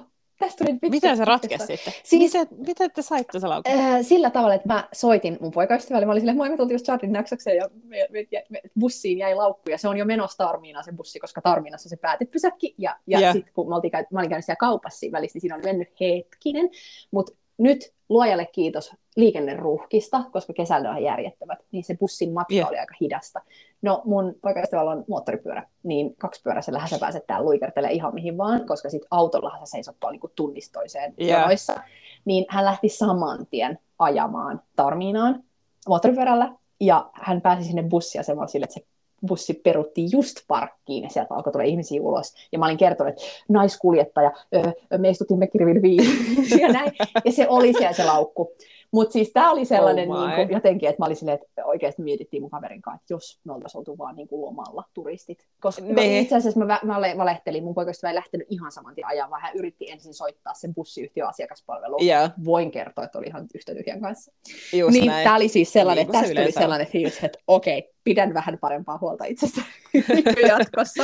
[0.47, 1.93] tästä tuli vitsi- Miten se ratkesi sitten?
[2.05, 3.73] Siis- Miten, miten te saitte se laukun?
[3.73, 6.85] Äh, sillä tavalla, että mä soitin mun poikaystävälle, mä olin silleen, moi me tultiin just
[6.85, 10.39] Chardin Naksakseen ja me, me, me, me, bussiin jäi laukku ja se on jo menossa
[10.39, 13.33] Tarmiinaan se bussi, koska Tarmiinassa se päätepysäkki ja, ja Joo.
[13.33, 15.63] sitten kun mä, oltiin, käy- mä olin käynyt siellä kaupassa siinä välissä, niin siinä oli
[15.65, 16.71] mennyt hetkinen,
[17.11, 22.69] mutta nyt luojalle kiitos liikenneruuhkista, koska kesällä on järjettävät, niin se bussin matka Joo.
[22.69, 23.41] oli aika hidasta.
[23.83, 28.91] No mun poikaystävällä on moottoripyörä, niin kaksipyöräisellähän sä pääset täällä luikertelemaan ihan mihin vaan, koska
[28.91, 31.81] sit autollahan sä seisot tuolla niinku tunnistoiseen jonoissa.
[32.25, 35.45] Niin hän lähti saman tien ajamaan Tarmiinaan
[35.89, 38.87] moottoripyörällä, ja hän pääsi sinne bussiasemalle sille, että se
[39.27, 42.35] bussi peruttiin just parkkiin, ja sieltä alkoi tulla ihmisiä ulos.
[42.53, 46.93] Ja mä olin kertonut, että naiskuljettaja, öö, me istuttiin Mekirivin viisi, ja näin.
[47.25, 48.53] Ja se oli siellä se laukku.
[48.93, 52.03] Mutta siis tämä oli sellainen Oh niin kuin, jotenkin, että mä olin silleen, että oikeasti
[52.03, 55.47] mietittiin mun kaverin kanssa, että jos me oltaisiin oltu vaan niin kuin lomalla turistit.
[55.61, 56.23] Koska Niin.
[56.23, 59.43] itse asiassa mä, mä vale- valehtelin, mun poikaystävä ei lähtenyt ihan saman tien ajan, vaan
[59.43, 62.07] hän yritti ensin soittaa sen bussiyhtiön asiakaspalveluun.
[62.07, 64.33] Joo, Voin kertoa, että oli ihan yhtä tyhjän kanssa.
[64.73, 65.25] just niin, näin.
[65.25, 66.65] tämä oli siis sellainen, Niin se tästä tuli yleensä on.
[66.65, 69.67] sellainen fiilis, että okei, pidän vähän parempaa huolta itsestäni
[70.49, 71.03] jatkossa.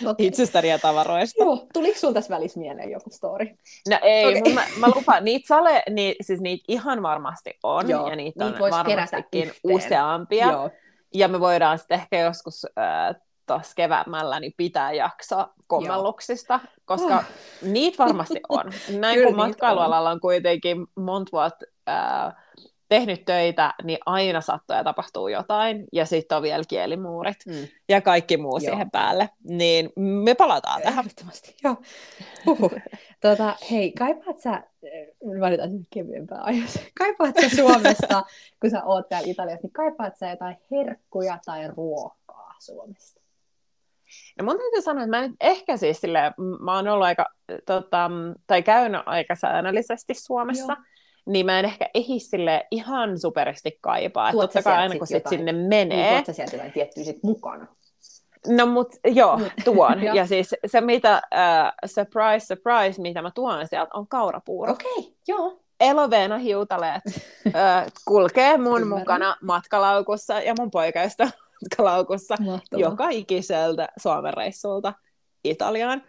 [0.00, 0.26] Okay.
[0.26, 1.44] Itsestäni ja tavaroista.
[1.44, 3.46] Joo, tuliko sulla tässä välissä mieleen joku story?
[3.88, 4.52] No ei, okay.
[4.52, 8.50] mä, mä lupaan, niitä sale, niin, siis niitä ihan varmasti on, Joo, ja niitä on
[8.50, 10.46] niitä vois kerätä varmastikin useampia.
[10.46, 10.70] Joo.
[11.14, 17.26] Ja me voidaan sitten ehkä joskus äh, tuossa keväämällä niin pitää jakso kommelluksista, koska Ah.
[17.62, 18.64] niitä varmasti on.
[18.98, 22.34] Näin Kyllä kun matkailualalla on kuitenkin monta vuotta äh,
[22.92, 27.68] tehnyt töitä, niin aina sattuu ja tapahtuu jotain, ja sitten on vielä kielimuurit Mm.
[27.88, 28.60] ja kaikki muu Joo.
[28.60, 29.28] siihen päälle.
[29.44, 30.98] Niin me palataan tähän.
[30.98, 31.76] Ehdottomasti, joo.
[32.46, 32.72] Uhuh.
[33.20, 35.08] Tota, hei, kaipaat sä, eh,
[35.40, 38.22] valitaan nyt kevyempää ajoissa, kaipaat sä Suomesta,
[38.60, 43.20] kun sä oot täällä Italiassa, niin kaipaat sä jotain herkkuja tai ruokaa Suomesta?
[44.38, 47.26] No mun täytyy sanoa, että mä nyt ehkä siis silleen, mä oon ollut aika,
[47.66, 48.10] tota,
[48.46, 50.82] tai käynyt aika säännöllisesti Suomessa, Joo.
[51.26, 54.28] Niin mä en ehkä ehdi sille ihan superisti kaipaa.
[54.28, 56.12] Että totta kai aina kun sit jotain, sinne menee.
[56.12, 57.66] Niin tuot sieltä jotain tiettyä sit mukana?
[58.48, 60.02] No mut joo, tuon.
[60.02, 64.72] ja siis se mitä, uh, surprise, surprise, mitä mä tuon sieltä on kaurapuuro.
[64.72, 65.58] Okei, okay, joo.
[65.80, 67.02] Eloveena hiutaleet
[67.46, 67.52] uh,
[68.08, 68.88] kulkee mun Ymmärrän.
[68.88, 71.24] mukana matkalaukussa ja mun poikaista
[71.62, 72.80] matkalaukussa Mahtavaa.
[72.80, 74.92] joka ikiseltä Suomen reissulta
[75.44, 76.02] Italiaan.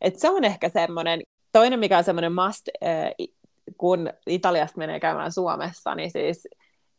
[0.00, 1.20] Et se on ehkä semmoinen,
[1.52, 3.28] toinen mikä on semmoinen must, uh,
[3.78, 6.48] kun Italiasta menee käymään Suomessa, niin siis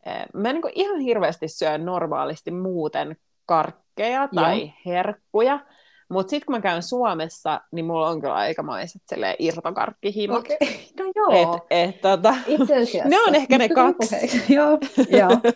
[0.08, 4.70] uh, mä niin ihan hirveästi syö normaalisti muuten karkkeja tai Joo.
[4.86, 5.60] herkkuja,
[6.10, 9.02] mutta sitten kun mä käyn Suomessa, niin mulla on kyllä aikamaiset
[9.40, 10.40] irtokarkkihimot.
[10.40, 10.58] Okay.
[11.00, 11.56] no joo.
[11.70, 13.10] Et, et, tota, Itse asiassa.
[13.10, 14.54] Ne on ehkä ne kaksi.
[14.54, 14.78] joo,
[15.10, 15.30] joo.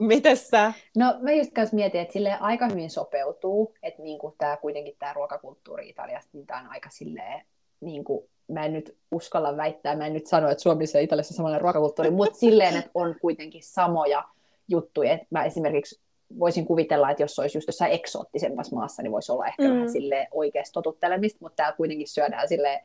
[0.00, 0.72] Mites sä?
[0.96, 5.12] No mä just kanssa mietin, että sille aika hyvin sopeutuu, että niinku tää, kuitenkin tämä
[5.12, 7.46] ruokakulttuuri Italiasta, niin tämä on aika silleen,
[7.80, 11.36] niinku, mä en nyt uskalla väittää, mä en nyt sano, että Suomessa ja Italiassa on
[11.36, 14.24] samanlainen ruokakulttuuri, mutta silleen, että on kuitenkin samoja
[14.68, 15.12] juttuja.
[15.12, 16.00] Et mä esimerkiksi
[16.38, 19.70] voisin kuvitella, että jos olisi just jossain eksoottisemmassa maassa, niin voisi olla ehkä mm.
[19.70, 22.82] vähän sille oikeasta totuttelemista, mutta täällä kuitenkin syödään sille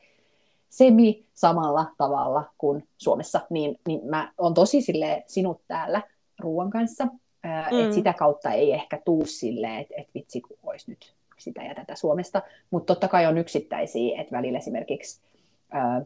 [0.70, 6.02] semi samalla tavalla kuin Suomessa, niin, niin mä on tosi sille sinut täällä
[6.38, 7.80] ruoan kanssa, mm.
[7.80, 11.74] että sitä kautta ei ehkä tuu silleen, että et vitsi, kun olisi nyt sitä ja
[11.74, 15.20] tätä Suomesta, mutta totta kai on yksittäisiä, että välillä esimerkiksi
[15.74, 16.02] äh,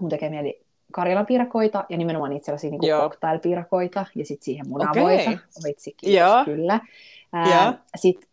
[0.00, 5.22] mun tekee mieli Karjalan piirakoita ja nimenomaan niitä sellaisia niin cocktail-piirakoita ja sitten siihen munavoita.
[5.22, 5.36] Okay.
[5.64, 6.80] Vitsi, kiitos, kyllä.
[7.96, 8.28] Sitten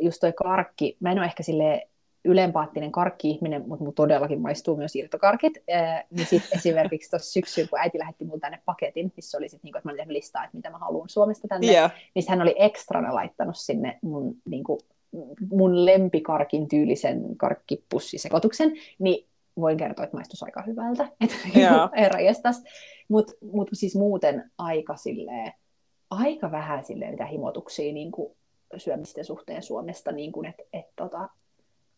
[0.00, 1.88] just toi karkki, mä en ole ehkä sille
[2.24, 5.52] ylempaattinen karkki-ihminen, mutta mun todellakin maistuu myös irtokarkit.
[5.70, 9.68] Ää, niin sitten esimerkiksi tuossa syksyyn, kun äiti lähetti mulle tänne paketin, missä oli sitten,
[9.68, 11.92] niin että mä olin listaa, että mitä mä haluan Suomesta tänne, yeah.
[12.14, 14.80] niin hän oli ekstrana laittanut sinne mun, niin kuin,
[15.50, 21.36] mun lempikarkin tyylisen karkkipussisekotuksen, niin voin kertoa, että maistus aika hyvältä, että
[23.08, 25.52] Mutta mut siis muuten aika silleen,
[26.10, 28.36] aika vähän silleen mitä himotuksia niin kuin
[28.76, 31.28] syömisten suhteen Suomesta, niin kuin, että et, tota,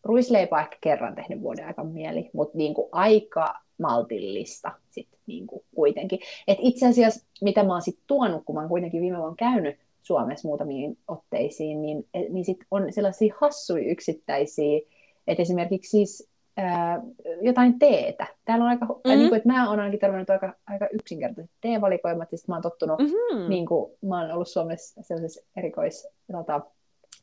[0.05, 5.65] ruisleipä ehkä kerran tehnyt vuoden aika mieli, mutta niin kuin aika maltillista sit, niin kuin
[5.75, 6.19] kuitenkin.
[6.49, 9.77] Et itse asiassa, mitä mä oon sit tuonut, kun mä oon kuitenkin viime vuonna käynyt
[10.03, 14.81] Suomessa muutamiin otteisiin, niin, niin sit on sellaisia hassuja yksittäisiä,
[15.27, 17.03] että esimerkiksi siis ää,
[17.43, 18.27] jotain teetä.
[18.45, 19.11] Täällä on aika, mm-hmm.
[19.11, 22.63] niin kuin, että mä oon ainakin törmännyt aika, aika yksinkertaiset teevalikoimat, ja sitten mä oon
[22.63, 23.49] tottunut, mm-hmm.
[23.49, 26.61] niin kuin, mä oon ollut Suomessa sellaisessa erikois, tota,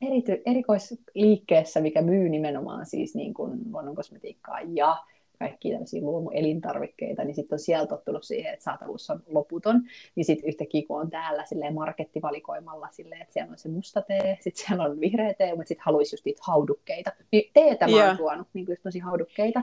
[0.01, 4.97] erity, erikoisliikkeessä, mikä myy nimenomaan siis niin kuin luonnonkosmetiikkaa ja
[5.43, 9.81] kaikkia tämmöisiä luomuelintarvikkeita, niin sitten on siellä tottunut siihen, että saatavuus on loputon,
[10.15, 14.37] niin sitten yhtäkkiä kun on täällä silleen markettivalikoimalla silleen, että siellä on se musta tee,
[14.41, 17.11] sitten siellä on vihreä tee, mutta sitten haluaisi just niitä haudukkeita.
[17.31, 19.61] Niin teetä mä oon tuonut, niin kuin just haudukkeita.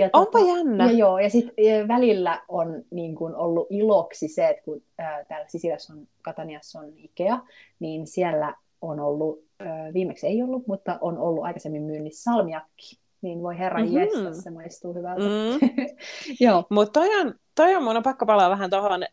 [0.00, 0.86] Ja Onpa tota, jännä.
[0.86, 5.48] Ja joo, ja sitten välillä on niin kuin ollut iloksi se, että kun ää, täällä
[5.48, 7.38] Sisiliassa on, Kataniassa on Ikea,
[7.80, 13.42] niin siellä on ollut, ää, viimeksi ei ollut, mutta on ollut aikaisemmin myynnissä salmiakki niin
[13.42, 13.96] voi herra mm-hmm.
[13.96, 15.22] jestas, se maistuu hyvältä.
[15.22, 15.86] Mm.
[16.40, 16.64] Joo.
[16.70, 19.04] Mutta toi on, toi on mun on pakko palaa vähän tuohon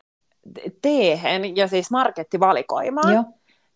[0.82, 3.14] teehen ja siis markettivalikoimaan.
[3.14, 3.24] Joo.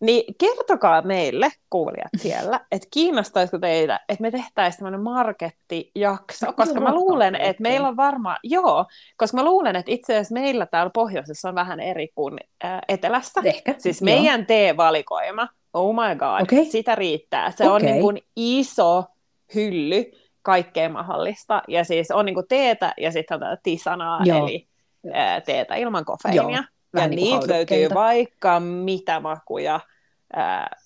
[0.00, 6.94] Niin kertokaa meille, kuulijat siellä, että kiinnostaisiko teitä, että me tehtäisiin tämmöinen markettijakso, koska mä
[6.94, 11.48] luulen, että meillä on varmaan, joo, koska mä luulen, että itse asiassa meillä täällä pohjoisessa
[11.48, 13.40] on vähän eri kuin ää, etelässä.
[13.44, 16.64] Ehkä, Siis meidän teevalikoima, oh my god, okay.
[16.64, 17.50] sitä riittää.
[17.50, 17.74] Se okay.
[17.74, 19.04] on niin kuin iso
[19.54, 20.04] hylly,
[20.42, 21.62] kaikkea mahdollista.
[21.68, 24.46] Ja siis on niinku teetä ja sitten tätä tisanaa, Joo.
[24.46, 24.68] eli
[25.12, 26.42] ää, teetä ilman kofeiinia.
[26.42, 27.02] Joo.
[27.02, 29.80] ja niin niitä löytyy vaikka mitä makuja.
[30.32, 30.76] Ää,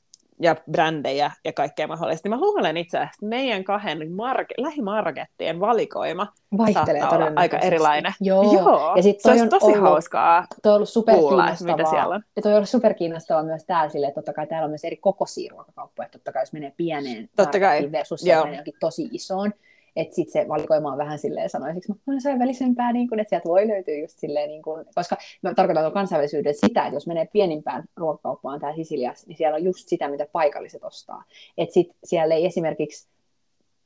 [0.41, 2.29] ja brändejä ja kaikkea mahdollista.
[2.29, 6.27] Niin mä luulen itse asiassa, että meidän kahden marke- lähimarkettien valikoima
[6.59, 8.13] Vaihtelee saattaa olla aika erilainen.
[8.21, 8.53] Joo.
[8.53, 8.97] Joo.
[8.97, 12.23] Ja sit se olisi tosi ollut, hauskaa toi on ollut kuulla, mitä siellä on.
[12.37, 14.97] Ja toi on ollut superkiinnostavaa myös täällä sille, että totta kai täällä on myös eri
[14.97, 16.09] kokoisia ruokakauppoja.
[16.09, 17.93] Totta kai jos menee pieneen totta kai.
[17.93, 19.53] versus se menee tosi isoon,
[19.97, 23.97] että sitten se valikoima on vähän silleen sanoisiksi, kansainvälisempää, niin kun, että sieltä voi löytyä
[23.97, 28.77] just silleen, niin kun, koska mä tarkoitan kansainvälisyyden sitä, että jos menee pienimpään ruokakauppaan täällä
[28.77, 31.25] Sisiliassa, niin siellä on just sitä, mitä paikalliset ostaa.
[31.59, 33.09] Että sitten siellä ei esimerkiksi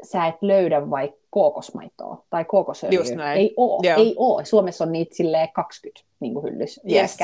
[0.02, 3.34] sä et löydä vaikka kookosmaitoa tai kookosöljyä.
[3.34, 4.44] Ei oo, ei oo.
[4.44, 6.80] Suomessa on niitä silleen 20 niin kuin hyllys.
[6.92, 7.16] Yes.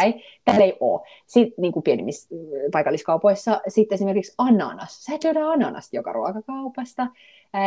[0.44, 1.04] Täällä ei oo.
[1.26, 2.34] Sitten niin kuin pienimmissä
[2.72, 5.04] paikalliskaupoissa sitten esimerkiksi ananas.
[5.04, 7.06] Sä et löydä ananasta joka ruokakaupasta.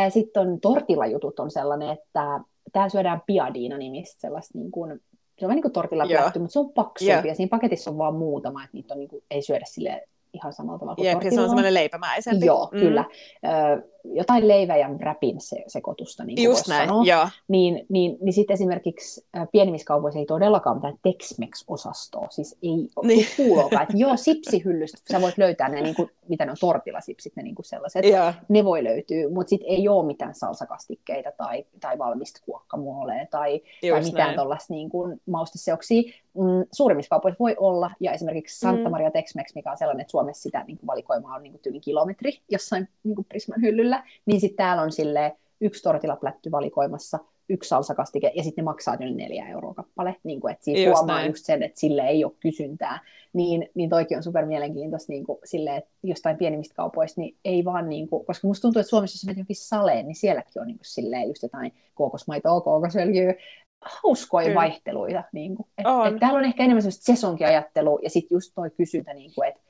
[0.08, 2.40] Sitten on tortilla-jutut on sellainen, että
[2.72, 5.00] täällä syödään piadiina nimistä sellaista niin kuin,
[5.38, 6.24] se on vähän niin kuin tortilla yeah.
[6.24, 7.26] mutta se on paksumpi yeah.
[7.26, 10.52] ja siinä paketissa on vaan muutama, että niitä on, niin kuin, ei syödä sille ihan
[10.52, 12.46] samalla tavalla kuin Jep, se on semmoinen leipämäisempi.
[12.46, 12.80] Joo, mm.
[12.80, 13.04] kyllä.
[13.44, 17.04] Ö, jotain leivä ja räpin se, sekoitusta, niin kuin Just näin, sanoa.
[17.04, 17.28] joo.
[17.48, 23.26] Niin, niin, niin sitten esimerkiksi pienimmissä kaupoissa ei todellakaan mitään Tex-Mex-osastoa, siis ei niin.
[23.36, 27.42] kuulokaan, että joo, sipsihyllystä, sä voit löytää ne, niin kuin, mitä ne on tortilasipsit, ne
[27.42, 28.40] niin kuin sellaiset, yeah.
[28.48, 34.02] ne voi löytyä, mutta sitten ei ole mitään salsakastikkeita tai, tai valmista kuokkamuoleja tai, tai
[34.02, 36.02] mitään tuollaista niin kuin mausteseoksia.
[36.34, 38.90] Mm, suurimmissa kaupoissa voi olla, ja esimerkiksi Santa mm.
[38.90, 41.80] Maria Tex-Mex, mikä on sellainen, että Suomessa sitä niin kuin valikoimaa on niin kuin tyyli
[41.80, 47.68] kilometri jossain niin kuin Prisman hyllyllä, niin sitten täällä on sille yksi tortilaplätty valikoimassa, yksi
[47.68, 51.16] salsakastike, ja sitten ne maksaa yli neljä euroa kappale, niin kuin, että siinä just huomaa
[51.16, 51.30] näin.
[51.30, 52.98] just sen, että sille ei ole kysyntää,
[53.32, 57.64] niin, niin toikin on super mielenkiintoista niin kuin, sille, että jostain pienimmistä kaupoista, niin ei
[57.64, 60.66] vaan, niin kuin, koska musta tuntuu, että Suomessa, jos menet johonkin saleen, niin sielläkin on
[60.66, 63.34] niin kuin, silleen just jotain kookosmaitoa, kookosöljyä,
[63.80, 64.60] hauskoja Kyllä.
[64.60, 65.24] vaihteluita.
[65.32, 66.06] Niin kuin, et, on.
[66.06, 69.60] et täällä on ehkä enemmän sellaista sesonkiajattelua, ja sitten just toi kysyntä, niin kuin, että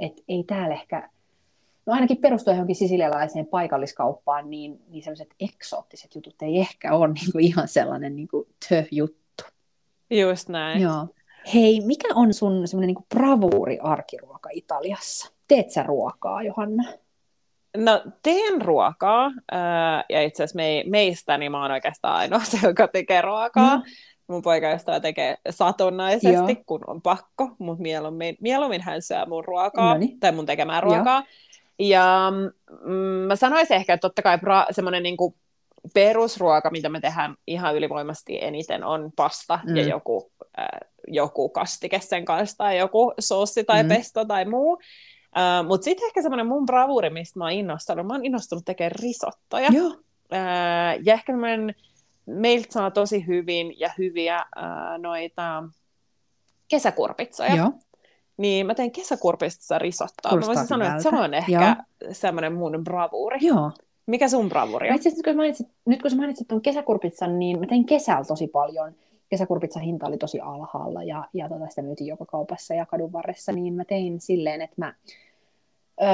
[0.00, 1.10] et ei täällä ehkä
[1.86, 7.32] no ainakin perustuen johonkin sisilialaiseen paikalliskauppaan, niin, niin sellaiset eksoottiset jutut ei ehkä ole niin
[7.32, 9.44] kuin ihan sellainen niin kuin tö-juttu.
[10.10, 10.82] Just näin.
[10.82, 11.06] Joo.
[11.54, 15.32] Hei, mikä on sun semmoinen niin bravuuri arkiruoka Italiassa?
[15.48, 16.84] Teet sä ruokaa, Johanna?
[17.76, 19.30] No, teen ruokaa,
[20.08, 23.76] ja itse asiassa me, meistä niin mä oon oikeastaan ainoa se, joka tekee ruokaa.
[23.76, 23.82] Mm.
[24.28, 26.62] Mun poika jostain tekee satunnaisesti, Joo.
[26.66, 30.20] kun on pakko, mutta mieluummin, mieluummin hän syö mun ruokaa, Noniin.
[30.20, 31.18] tai mun tekemään ruokaa.
[31.18, 31.26] Joo.
[31.78, 32.32] Ja
[32.84, 32.92] mm,
[33.26, 35.16] mä sanoisin ehkä, että totta kai pra, semmoinen niin
[35.94, 39.76] perusruoka, mitä me tehdään ihan ylivoimasti eniten, on pasta mm.
[39.76, 40.68] ja joku, äh,
[41.08, 43.88] joku kastike sen kanssa, tai joku sossi tai mm.
[43.88, 44.72] pesto tai muu.
[44.72, 48.92] Uh, Mutta sitten ehkä semmoinen mun bravuri, mistä mä oon innostunut, mä oon innostunut tekemään
[49.02, 49.68] risottoja.
[49.72, 49.86] Joo.
[49.86, 51.74] Uh, ja ehkä semmoinen,
[52.26, 55.64] meiltä saa tosi hyvin ja hyviä uh, noita
[56.68, 57.54] kesäkurpitsoja.
[57.54, 57.72] Joo
[58.36, 60.32] niin mä teen kesäkurpista risottoa.
[60.36, 61.76] Mä voisin sanoa, että se on ehkä
[62.12, 63.38] semmoinen mun bravuuri.
[63.40, 63.70] Joo.
[64.06, 64.96] Mikä sun bravuuri on?
[64.96, 68.92] Itse kun mainitsit, nyt kun sä mainitsit tuon kesäkurpitsan, niin mä tein kesällä tosi paljon.
[69.28, 73.52] Kesäkurpitsan hinta oli tosi alhaalla ja, ja tota sitä myytiin joka kaupassa ja kadun varressa,
[73.52, 74.94] niin mä tein silleen, että mä,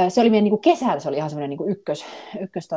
[0.08, 2.04] se oli meidän niin kuin kesällä, se oli ihan semmoinen niin ykkös,
[2.40, 2.68] ykkös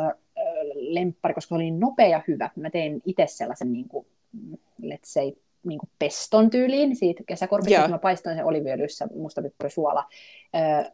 [0.73, 2.49] lemppari, koska se oli niin nopea ja hyvä.
[2.55, 4.05] Mä tein itse sellaisen, niin kuin,
[4.81, 5.31] let's say,
[5.65, 7.89] niin kuin peston tyyliin siitä kesäkorpista, yeah.
[7.89, 10.05] mä paistoin sen oliviöljyssä, mustapippuri, suola,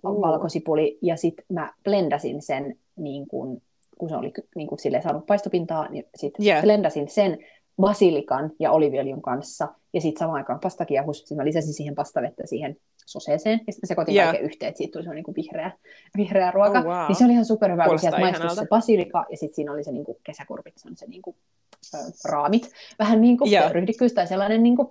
[0.04, 0.22] uh.
[0.22, 3.62] valkosipuli, ja sitten mä blendasin sen, niin kuin,
[3.98, 6.64] kun se oli niin kuin silleen saanut paistopintaa, niin sitten yeah.
[6.64, 7.38] blendasin sen
[7.82, 12.78] basilikan ja oliviöljyn kanssa, ja sitten samaan aikaan pastakiehus, sitten mä lisäsin siihen pastavettä siihen
[13.06, 14.28] soseeseen, ja sitten sekoitin yeah.
[14.28, 15.72] kaiken yhteen, että siitä tuli se niin kuin vihreä,
[16.18, 16.80] vihreä ruoka.
[16.80, 17.08] Oh, wow.
[17.08, 19.92] Niin se oli ihan superhyvä, kun sieltä maistui se basilika, ja sitten siinä oli se
[19.92, 21.36] niin kuin kesäkurpit, se on se niin kuin
[22.26, 23.72] raamit, vähän niin kuin yeah.
[23.72, 24.88] ryhdikkyys tai sellainen, niin, kuin,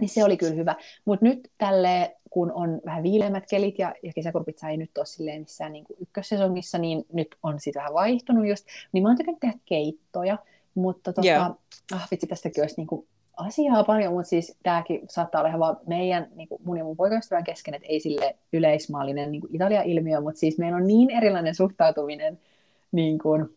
[0.00, 0.74] niin se oli kyllä hyvä.
[1.04, 5.40] Mutta nyt tälle, kun on vähän viileämmät kelit ja, ja kesäkurpitsa ei nyt ole silleen
[5.40, 9.40] missään niin kuin ykkössesongissa, niin nyt on sitten vähän vaihtunut just, niin mä oon tykännyt
[9.40, 10.38] tehdä keittoja,
[10.76, 11.54] mutta tota, yeah.
[11.92, 15.76] ah, vitsi, tästäkin olisi niin kuin asiaa paljon, mutta siis tämäkin saattaa olla ihan vaan
[15.86, 20.38] meidän, niin kuin mun ja mun poikaystävän kesken, että ei sille yleismaallinen niin Italia-ilmiö, mutta
[20.38, 22.40] siis meillä on niin erilainen suhtautuminen
[22.92, 23.56] niin kuin,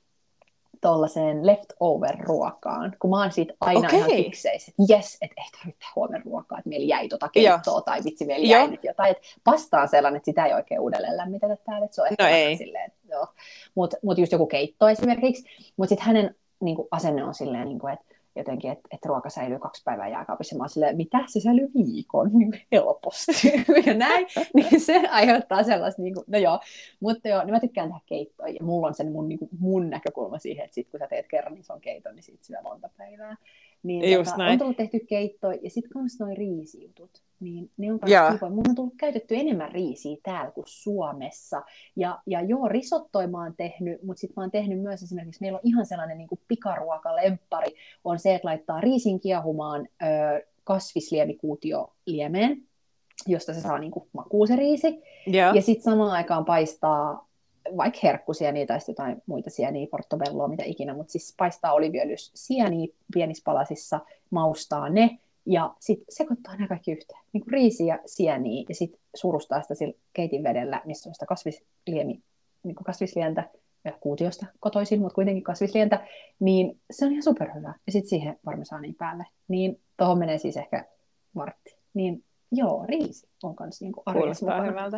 [0.82, 4.00] tuollaiseen leftover-ruokaan, kun mä oon siitä aina okay.
[4.00, 7.82] ihan fikseissä, että jes, että ei tarvitse huomenna ruokaa, että meillä jäi tota keittoa Joo.
[7.82, 9.12] tai vitsi, meillä jäi nyt jotain.
[9.12, 12.24] Että pasta on sellainen, että sitä ei oikein uudelleen lämmitetä täällä, että se on ehkä
[12.24, 12.58] no ei.
[12.58, 12.92] silleen.
[13.76, 15.44] Mutta mut just joku keitto esimerkiksi,
[15.78, 19.30] mutta sitten hänen niin kuin, asenne on silleen, niin kuin, että jotenkin, että, että ruoka
[19.30, 20.56] säilyy kaksi päivää jääkaapissa.
[20.58, 23.32] Mä oon silleen, mitä se säilyy viikon niin helposti.
[23.86, 26.60] ja näin, niin se aiheuttaa sellaista, niin kuin, no joo,
[27.00, 28.54] mutta joo, niin mä tykkään tehdä keittoja.
[28.54, 31.28] Ja mulla on sen mun, niin kuin, mun näkökulma siihen, että sit kun sä teet
[31.28, 33.36] kerran niin se on keiton, niin sit syö monta päivää.
[33.84, 34.52] Niin Just tota, näin.
[34.52, 38.52] on tullut tehty keitto, ja sitten kans noin riisijutut, niin ne on kans kivoja.
[38.52, 41.62] Mun on tullut käytetty enemmän riisiä täällä kuin Suomessa.
[41.96, 45.56] Ja, ja joo, risottoja mä oon tehnyt, mutta sitten mä oon tehnyt myös esimerkiksi, meillä
[45.56, 50.06] on ihan sellainen niin kuin pikaruokalemppari, on se, että laittaa riisin kiehumaan ö,
[50.64, 52.64] kasvisliemikuutio liemeen,
[53.28, 55.02] josta se saa niin kuin makuu se riisi.
[55.34, 55.56] Yeah.
[55.56, 57.29] Ja sitten samaan aikaan paistaa
[57.78, 63.44] vaikka herkkusieniä tai jotain muita sieniä, portobelloa, mitä ikinä, mutta siis paistaa oliviöljys sieniä pienissä
[63.46, 67.22] palasissa, maustaa ne ja sitten sekoittaa nämä kaikki yhteen.
[67.34, 71.26] Niin kuin riisi ja sieniä ja sitten surustaa sitä sillä keitin vedellä, missä on sitä
[71.26, 72.22] kasvisliemi,
[72.64, 73.50] niin kuin kasvislientä,
[74.00, 76.08] kuutiosta kotoisin, mutta kuitenkin kasvislientä,
[76.40, 77.74] niin se on ihan superhyvä.
[77.86, 79.26] Ja sitten siihen parmesaaniin päälle.
[79.48, 80.86] Niin tuohon menee siis ehkä
[81.36, 81.76] vartti.
[81.94, 84.98] Niin joo, riisi on myös niinku Kuulostaa hyvältä.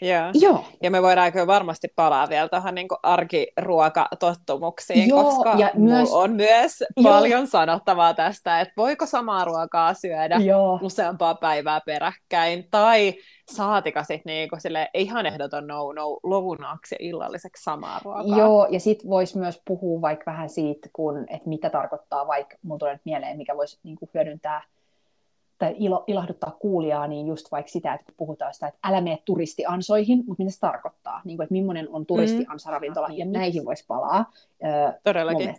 [0.00, 0.30] Joo.
[0.34, 0.64] Joo.
[0.82, 6.32] Ja me voidaan kyllä varmasti palaa vielä tuohon niin arkiruokatottumuksiin, Joo, koska ja myös- on
[6.32, 7.12] myös Joo.
[7.12, 10.78] paljon sanottavaa tästä, että voiko samaa ruokaa syödä Joo.
[10.82, 13.14] useampaa päivää peräkkäin, tai
[13.52, 18.38] saatika sitten niinku sille ihan ehdoton no-no lounaaksi ja illalliseksi samaa ruokaa.
[18.38, 22.78] Joo, ja sitten voisi myös puhua vaikka vähän siitä, kun, että mitä tarkoittaa, vaikka mulla
[22.78, 24.62] tulee nyt mieleen, mikä voisi niin kuin hyödyntää
[25.58, 29.18] tai ilo, ilahduttaa kuulijaa, niin just vaikka sitä, että kun puhutaan sitä, että älä mene
[29.24, 33.14] turistiansoihin, mutta mitä se tarkoittaa, niin kuin, että millainen on turistiansaravintola, mm.
[33.14, 34.32] ja näihin voisi palaa,
[35.04, 35.54] Todellakin.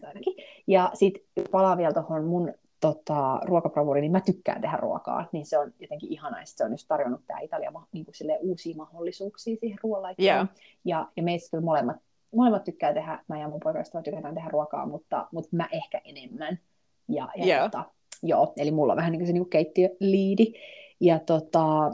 [0.67, 5.57] Ja sitten palaa vielä tuohon mun tota, ruokaprovuriin, niin mä tykkään tehdä ruokaa, niin se
[5.57, 9.57] on jotenkin ihanaa, että se on just tarjonnut tämä Italia niin kuin silleen uusia mahdollisuuksia
[9.59, 10.27] siihen ruoanlaittoon.
[10.27, 10.45] Joo.
[10.85, 11.97] Ja, ja meistä kyllä molemmat,
[12.35, 16.59] molemmat tykkää tehdä, mä ja mun poikaystävä tykätään tehdä ruokaa, mutta, mutta mä ehkä enemmän.
[17.07, 17.63] Ja, ja Joo.
[17.63, 17.85] tota,
[18.27, 20.53] joo, eli mulla on vähän niin kuin se niin kuin keittiöliidi.
[20.99, 21.91] Ja tota,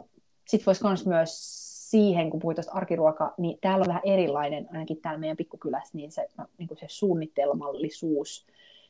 [0.47, 1.31] sitten voisi kans myös
[1.91, 6.11] siihen, kun puhuit tuosta arkiruoka, niin täällä on vähän erilainen, ainakin täällä meidän pikkukylässä, niin
[6.11, 8.45] se, no, niin kuin se suunnitelmallisuus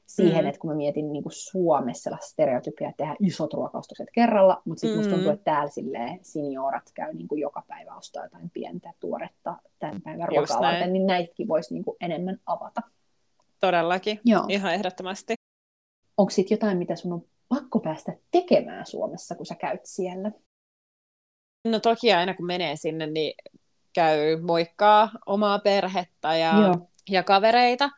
[0.06, 0.50] siihen, Mm.
[0.50, 4.82] että kun mä mietin niin kuin Suomessa sellaista stereotypia, että tehdään isot ruokaostokset kerralla, mutta
[4.82, 5.16] sitten musta Mm.
[5.16, 10.02] tuntuu, että täällä silleen seniorat käy niin kuin joka päivä ostaa jotain pientä tuoretta tämän
[10.02, 12.82] päivän ruokaa varten, niin näitäkin voisi niin kuin enemmän avata.
[13.60, 14.20] Todellakin.
[14.26, 14.44] Joo.
[14.50, 15.34] Ihan ehdottomasti.
[16.22, 20.32] Onko sitten jotain, mitä sun on pakko päästä tekemään Suomessa, kun sä käyt siellä?
[21.66, 23.34] No toki aina kun menee sinne, niin
[23.94, 26.90] käy moikkaa omaa perhettä ja, Joo.
[27.10, 27.90] ja kavereita.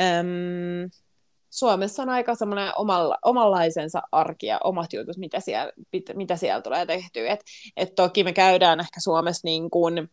[0.00, 0.90] Öm,
[1.50, 5.72] Suomessa on aika semmoinen omalla, omanlaisensa arki ja omat jutut, mitä siellä,
[6.14, 7.32] mitä siellä tulee tehtyä.
[7.32, 7.40] Et,
[7.76, 10.10] et toki me käydään ehkä Suomessa niin kuin,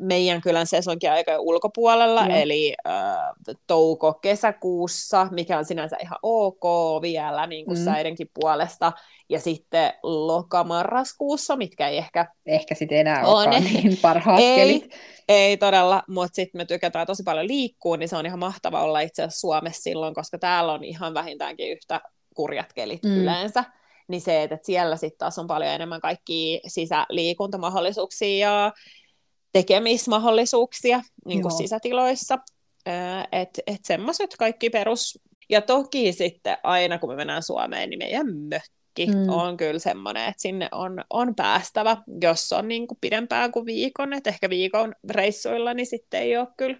[0.00, 2.36] meidän kylän sesonkiaikojen ulkopuolella, Joo.
[2.38, 2.90] eli ö,
[3.66, 6.62] touko-kesäkuussa, mikä on sinänsä ihan ok
[7.02, 7.84] vielä niin kuin Mm.
[7.84, 8.92] säidenkin puolesta,
[9.28, 13.50] ja sitten lokamarraskuussa, mitkä ei ehkä Ehkä sitten enää On.
[13.64, 14.56] niin parhaat Ei.
[14.56, 14.94] kelit.
[15.28, 19.00] ei todella, mutta sitten me tykätään tosi paljon liikkua, niin se on ihan mahtava olla
[19.00, 22.00] itse asiassa Suomessa silloin, koska täällä on ihan vähintäänkin yhtä
[22.34, 23.10] kurjat kelit Mm.
[23.10, 23.16] mm.
[23.16, 23.64] yleensä.
[24.08, 28.72] Niin se, että siellä sitten taas on paljon enemmän kaikkia sisäliikuntamahdollisuuksia ja
[29.54, 31.58] tekemismahdollisuuksia niin kuin Joo.
[31.58, 32.38] sisätiloissa.
[33.32, 35.18] Että et semmoiset kaikki perus.
[35.50, 39.28] Ja toki sitten aina, kun me mennään Suomeen, niin meidän mökki Mm.
[39.28, 44.12] on kyllä semmoinen, että sinne on, on päästävä, jos on niin kuin pidempään kuin viikon.
[44.12, 46.78] Että ehkä viikon reissuilla, niin sitten ei ole kyllä,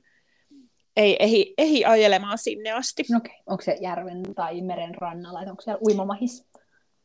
[0.97, 3.05] ei ehdi, ehdi ajelemaan sinne asti.
[3.17, 6.45] Okei, onko se järven tai meren rannalla, onko siellä uimamahis?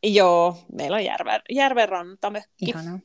[0.04, 2.66] Joo, meillä on järven, järven rantamökki.
[2.66, 3.00] Ihanaa.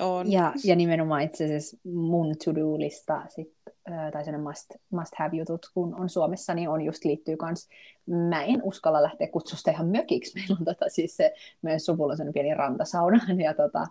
[0.00, 0.32] On.
[0.32, 3.52] Ja, ja nimenomaan itse asiassa mun to-do-lista, sit,
[3.84, 7.68] ää, tai sellainen must, must have-jutut, kun on Suomessa, niin on just liittyy kans,
[8.06, 10.34] mä en uskalla lähteä kutsusta ihan mökiksi.
[10.38, 13.86] Meillä on tota, siis se, meidän suvulla on pieni rantasauna, ja tota,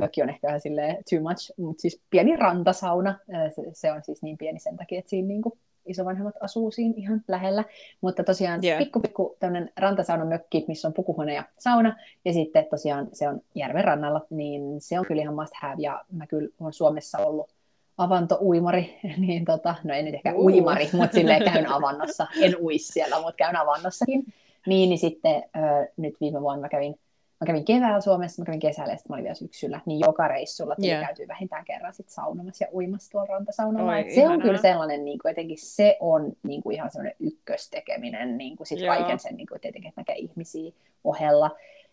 [0.00, 3.18] mökki on ehkä vähän silleen too much, mutta siis pieni rantasauna,
[3.54, 7.24] se, se on siis niin pieni sen takia, että siinä niinku isovanhemmat asuu siinä ihan
[7.28, 7.64] lähellä,
[8.00, 8.78] mutta tosiaan Joo.
[8.78, 13.84] pikku pikku tämmöinen rantasaunamökki, missä on pukuhuone ja sauna, ja sitten tosiaan se on järven
[13.84, 17.50] rannalla, niin se on kyllä ihan must have, ja mä kyllä olen Suomessa ollut
[17.98, 20.44] avantouimari, niin tota, no en nyt ehkä Uh.
[20.44, 24.24] uimari, mutta silleen käyn avannossa, en ui siellä, mutta käyn avannossakin.
[24.66, 26.94] Niin, niin sitten ö, nyt viime vuonna mä kävin,
[27.40, 30.28] mä kävin keväällä Suomessa, mä kävin kesällä ja sitten mä olin vielä syksyllä, niin joka
[30.28, 31.00] reissulla tuli Joo.
[31.00, 33.92] käytyy vähintään kerran sit saunomassa ja uimassa tuolla rantasaunalla.
[33.92, 38.38] Oi, se on kyllä sellainen, niin kuin, jotenkin se on niin kuin ihan sellainen ykköstekeminen,
[38.38, 38.94] niin kuin sit Joo.
[38.94, 40.72] kaiken sen niin kuin, tietenkin, että näkee ihmisiä
[41.04, 41.50] ohella.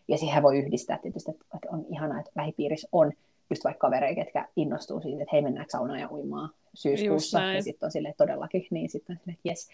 [0.07, 3.11] Ja siihen voi yhdistää tietysti, että, on ihanaa, että lähipiirissä on
[3.49, 7.43] just vaikka kavereita, ketkä innostuu siitä, että hei mennäänkö saunaan ja uimaan syyskuussa.
[7.43, 9.69] Ja sitten on silleen todellakin, niin sitten on silleen, että jes.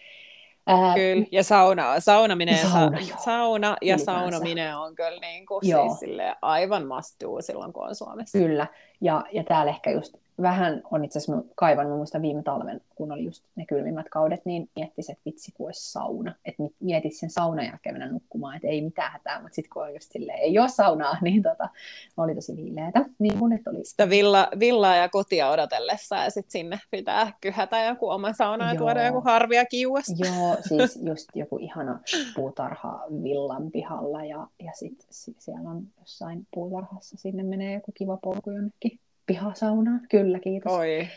[0.69, 4.05] Ää, Kyllä, ja sauna, saunaminen, Sauna, sa- sauna ja Ylipäänsä.
[4.05, 5.95] saunominen on kyllä niin kuin Joo.
[5.99, 8.37] siis aivan must do silloin, kun on Suomessa.
[8.37, 8.67] Kyllä,
[9.01, 12.81] ja, ja täällä ehkä just vähän on itse asiassa mä kaivan, mä muistan viime talven,
[12.95, 17.19] kun oli just ne kylmimmät kaudet, niin miettis, että vitsi kun olisi sauna, että mietis
[17.19, 20.39] sen saunan jälkeen mennä nukkumaan, että ei mitään hätää, mutta sitten kun on just silleen,
[20.39, 21.69] ei ole saunaa, niin tota,
[22.17, 26.79] oli tosi viileätä, niin että oli Sitä villa, villaa ja kotia odotellessa ja sitten sinne
[26.91, 28.77] pitää kyhätä joku oma sauna ja Joo.
[28.77, 30.05] tuoda joku harvia kiuas.
[30.17, 31.99] Joo, siis just joku ihana
[32.35, 35.07] puutarha villan pihalla ja, ja sitten
[35.39, 40.01] siellä on jossain puutarhassa, sinne menee joku kiva polku jonnekin pihasaunaan.
[40.09, 40.73] Kyllä, kiitos.
[40.73, 41.07] Oi,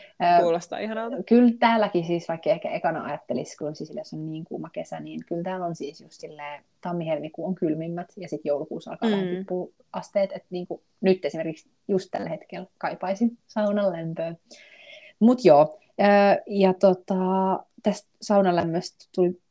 [0.41, 1.15] kuulostaa ihanalta.
[1.23, 5.43] Kyllä täälläkin siis, vaikka ehkä ekana ajattelisi, kun Sisiliassa on niin kuuma kesä, niin kyllä
[5.43, 9.15] täällä on siis just silleen, tammi-helmikuu on kylmimmät ja sitten joulukuussa alkaa Mm.
[9.15, 14.35] vähän tippua asteet, että niin kuin nyt esimerkiksi just tällä hetkellä kaipaisin saunan lämpöä.
[15.19, 17.15] Mutta joo, ää, ja tota,
[17.83, 19.41] tästä saunan lämmöstä tuli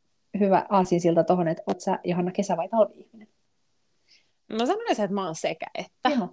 [0.40, 3.28] hyvä aasinsilta tuohon, että oot sä Johanna kesä- vai talvi-ihminen?
[4.52, 6.10] Mä sanoisin, että mä oon sekä että.
[6.18, 6.28] Joo.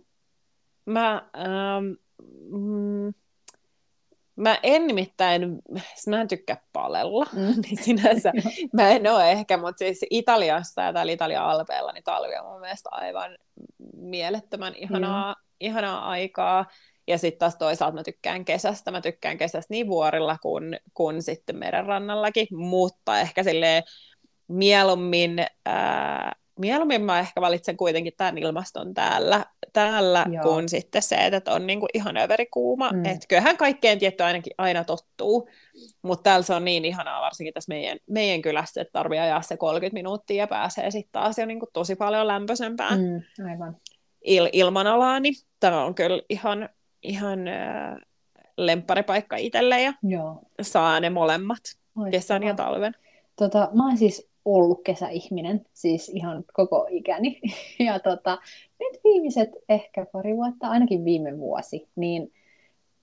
[0.85, 1.91] Mä, ähm,
[2.51, 3.13] mm,
[4.35, 5.59] mä en nimittäin,
[6.07, 7.61] mä en tykkää palella, mm.
[7.61, 8.31] niin sinänsä
[8.73, 12.61] mä en ole ehkä, mutta siis Italiassa ja täällä Italian alpeella, niin talvi on mun
[12.61, 13.37] mielestä aivan
[13.93, 15.41] mielettömän ihanaa, mm.
[15.59, 16.65] ihanaa aikaa.
[17.07, 21.57] Ja sitten taas toisaalta mä tykkään kesästä, mä tykkään kesästä niin vuorilla kuin, kuin sitten
[21.57, 23.83] meidän rannallakin, mutta ehkä silleen
[24.47, 31.53] mieluummin, ää, mieluummin mä ehkä valitsen kuitenkin tämän ilmaston täällä, täällä kuin sitten se, että
[31.53, 32.89] on niinku ihan överikuuma.
[32.89, 33.05] Mm.
[33.05, 35.49] Että kyllähän kaikkeen tietty ainakin aina tottuu,
[36.01, 39.57] mutta täällä se on niin ihanaa, varsinkin tässä meidän, meidän kylässä, että tarvii ajaa se
[39.57, 43.75] 30 minuuttia ja pääsee sitten taas jo niinku tosi paljon lämpöisempään mm, aivan.
[44.25, 46.69] Il- ilmanalaa, niin tämä on kyllä ihan,
[47.03, 47.95] ihan äh,
[48.57, 50.41] lempparipaikka itselle ja Joo.
[50.61, 52.11] saa ne molemmat, Loistavaa.
[52.11, 52.93] kesän ja talven.
[53.35, 57.39] Tota, mä oon siis ollut kesäihminen, siis ihan koko ikäni.
[57.79, 58.37] Ja tota,
[58.79, 62.31] nyt viimeiset ehkä pari vuotta, ainakin viime vuosi, niin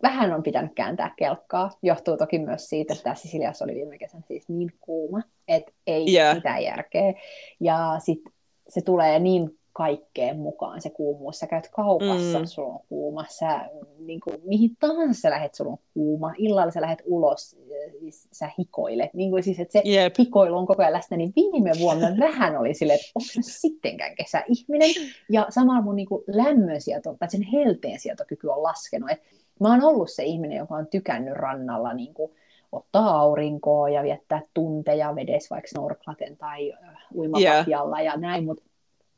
[0.03, 1.71] vähän on pitänyt kääntää kelkkaa.
[1.83, 6.37] Johtuu toki myös siitä, että Sisiliassa oli viime kesän siis niin kuuma, että ei Yeah.
[6.37, 7.15] mitään järkeä.
[7.61, 8.33] Ja sitten
[8.69, 11.39] se tulee niin kaikkeen mukaan se kuumuus.
[11.39, 12.47] Sä käyt kaupassa, Mm.
[12.47, 13.25] sulla on kuuma.
[13.29, 13.69] Sä
[14.07, 16.33] niin kuin, mihin tahansa sä lähet, sulla on kuuma.
[16.39, 17.93] Illalla sä lähet ulos, äh,
[18.33, 19.15] sä hikoilet.
[19.15, 20.15] Niin kuin siis, että se Jep.
[20.19, 24.91] hikoilu on koko ajan läsnä, niin viime vuonna vähän oli silleen, että onko sittenkään kesäihminen.
[25.31, 29.11] Ja samalla mun niin kuin lämmönsieto, tai sen helteen sietokyky on laskenut.
[29.11, 29.23] Et
[29.61, 32.33] mä oon ollut se ihminen, joka on tykännyt rannalla niin kuin,
[32.73, 36.73] ottaa aurinkoa ja viettää tunteja vedessä vaikka snorklaten tai
[37.15, 38.63] uimapatjalla ja näin, mutta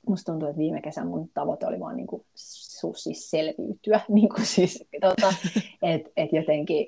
[0.09, 4.84] musta tuntuu, että viime kesän mun tavoite oli vaan niinku, su, siis selviytyä, niinku siis,
[5.00, 5.34] tota,
[5.82, 6.86] että et jotenkin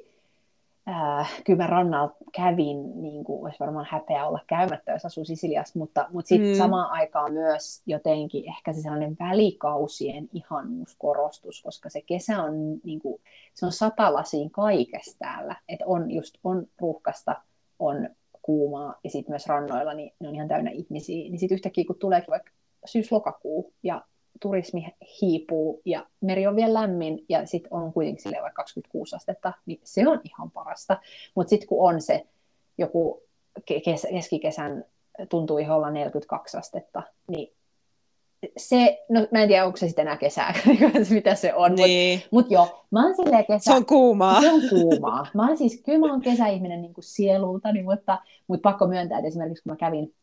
[0.88, 5.78] äh, kyllä mä rannalla kävin, niin kuin olisi varmaan häpeä olla käymättä, jos asuu Sisiliassa,
[5.78, 6.58] mutta, mutta sitten Mm.
[6.58, 12.98] samaan aikaan myös jotenkin ehkä se sellainen välikausien ihanuus korostus, koska se kesä on, niin
[13.00, 13.20] kuin,
[13.54, 17.36] se on satalasiin kaikessa täällä, että on just on ruuhkasta,
[17.78, 18.08] on
[18.42, 21.96] kuumaa ja sitten myös rannoilla, niin ne on ihan täynnä ihmisiä, niin sitten yhtäkkiä kun
[21.98, 22.50] tuleekin vaikka
[22.84, 24.02] syys-lokakuu ja
[24.40, 24.86] turismi
[25.20, 29.80] hiipuu ja meri on vielä lämmin ja sitten on kuitenkin silleen vaikka 26 astetta, niin
[29.84, 30.98] se on ihan parasta.
[31.34, 32.26] Mutta sitten kun on se
[32.78, 33.22] joku
[33.60, 34.84] ke- kes- keskikesän
[35.28, 37.52] tuntuu ihan olla 42 astetta, niin
[38.56, 40.54] se, no mä en tiedä, onko se sitten enää kesää,
[41.10, 42.22] mitä se on, mutta Niin.
[42.30, 43.58] mut joo, mä oon silleen kesä...
[43.70, 44.40] Se on kuumaa.
[44.40, 45.26] Se on kuumaa.
[45.34, 49.28] Mä oon siis, kyllä mä oon kesäihminen niin kuin sielultani, mutta, mutta pakko myöntää, että
[49.28, 50.14] esimerkiksi kun mä kävin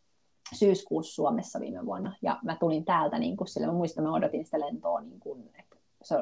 [0.53, 4.45] syyskuussa Suomessa viime vuonna, ja mä tulin täältä, niin kuin sille, mä muistan, mä odotin
[4.45, 6.15] sitä lentoa, niin kuin, että se,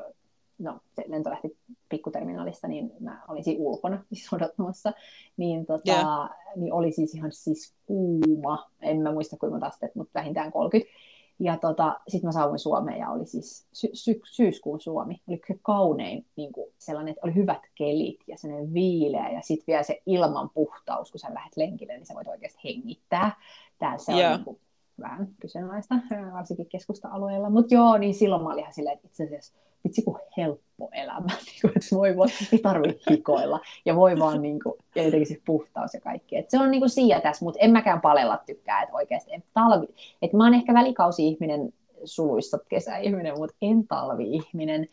[0.60, 1.58] no, se lento lähti
[1.90, 4.94] pikkuterminaalista, niin mä olin siinä ulkona siis odottamassa,
[5.38, 6.30] niin, tota, Joo.
[6.56, 10.94] niin oli siis ihan siis kuuma, en mä muista kuinka monta astetta, mutta vähintään 30.
[11.40, 15.22] Ja tota, sitten mä saavuin Suomeen ja oli siis sy- sy- syyskuun Suomi.
[15.28, 19.68] Oli kyllä kaunein niin kuin sellainen, että oli hyvät kelit ja sellainen viileä ja sitten
[19.68, 23.42] vielä se ilman puhtaus, kun sä lähdet lenkille, niin sä voit oikeasti hengittää.
[23.80, 24.22] Täällä se Joo.
[24.26, 24.60] on niin kuin,
[25.00, 25.96] vähän kyseenalaista,
[26.34, 27.50] varsinkin keskusta-alueella.
[27.50, 31.28] Mutta joo, niin silloin mä olin ihan silleen, että itse asiassa vitsi kun helppo elämä,
[31.46, 35.28] niin kuin, että voi vaan, ei tarvitse hikoilla ja voi vaan niin kuin, ja jotenkin
[35.28, 36.38] se puhtaus ja kaikki.
[36.38, 39.44] Et se on niin kuin siinä tässä, mutta en mäkään palella tykkää, että oikeasti en
[39.54, 39.88] talvi,
[40.22, 41.74] että mä oon ehkä välikausi-ihminen
[42.06, 44.88] suluissa kesäihminen, mutta en talvi-ihminen.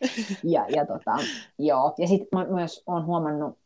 [0.44, 1.16] Ja, ja, tota,
[1.58, 1.94] joo.
[1.98, 3.58] ja sitten mä myös oon huomannut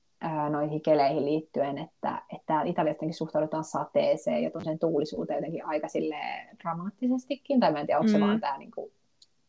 [0.51, 5.89] noihin keleihin liittyen, että, että täällä Italiassa jotenkin suhtaudutaan sateeseen ja sen tuulisuuteen jotenkin aika
[5.89, 8.25] silleen dramaattisestikin, tai mä en tiedä, onko se Mm.
[8.25, 8.93] vaan tämä niinku,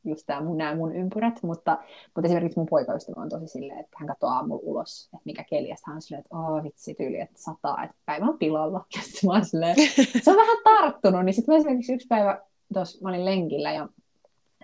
[0.04, 1.78] just tämä mun, nämä mun ympyrät, mutta,
[2.16, 5.70] mutta esimerkiksi mun poikaystävä on tosi silleen, että hän katsoo aamulla ulos, että mikä keli,
[5.70, 9.02] ja hän on silleen, että oh, vitsi tyyli, että sataa, että päivä on pilalla, ja
[9.02, 9.76] sitten mä oon silleen,
[10.24, 12.42] se on vähän tarttunut, niin sitten mä esimerkiksi yksi päivä,
[12.74, 13.90] tuossa mä olin lenkillä, ja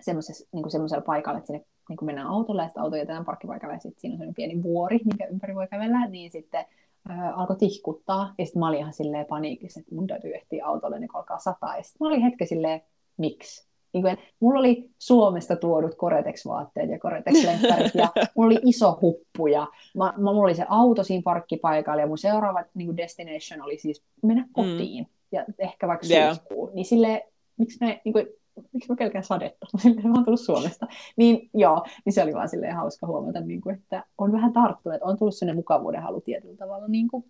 [0.00, 3.74] semmoisessa, niin semmoisella paikalla, että sinne niin kuin mennään autolla, ja sitten auto jätetään parkkipaikalle,
[3.74, 6.64] ja sitten siinä on sellainen pieni vuori, minkä ympäri voi kävellä, niin sitten
[7.08, 10.98] ää, alkoi tihkuttaa, ja sitten mä olin ihan silleen paniikissa, että mun täytyy ehtiä autolle,
[10.98, 12.82] niin kun alkaa sataa, ja sitten mä olin hetken silleen,
[13.16, 13.66] miksi?
[13.92, 19.66] Niin kuin, mulla oli Suomesta tuodut Koretex-vaatteet ja Koretex-lenkkarit, ja mulla oli iso huppu, ja
[19.94, 23.78] mä, mä, mulla oli se auto siinä parkkipaikalla, ja mun seuraava niin kuin destination oli
[23.78, 26.34] siis mennä kotiin, ja ehkä vaikka Joo.
[26.34, 27.20] syyskuu, niin silleen,
[27.56, 28.26] miksi me, niin kuin,
[28.72, 30.86] miksi mä pelkään sadetta, Silleen, mä oon tullut Suomesta.
[31.16, 34.94] Niin joo, niin se oli vaan silleen hauska huomata, niin kuin, että on vähän tarttunut,
[34.94, 36.88] että on tullut sinne mukavuuden halu tietyllä tavalla.
[36.88, 37.24] Niin kuin.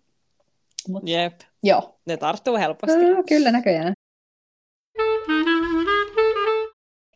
[0.89, 1.95] Mut, Jep, joo.
[2.05, 3.13] ne tarttuu helposti.
[3.13, 3.93] No, kyllä näköjään.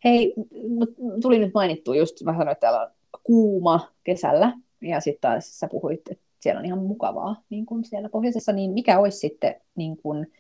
[0.04, 0.34] Hei,
[0.70, 0.90] mut
[1.22, 2.92] tuli nyt mainittua just, mä sanoin, että täällä on
[3.24, 8.10] kuuma kesällä, ja sitten taas sä puhuit, että siellä on ihan mukavaa niin kuin siellä
[8.10, 10.32] pohjoisessa, niin mikä olisi sitten niin kuin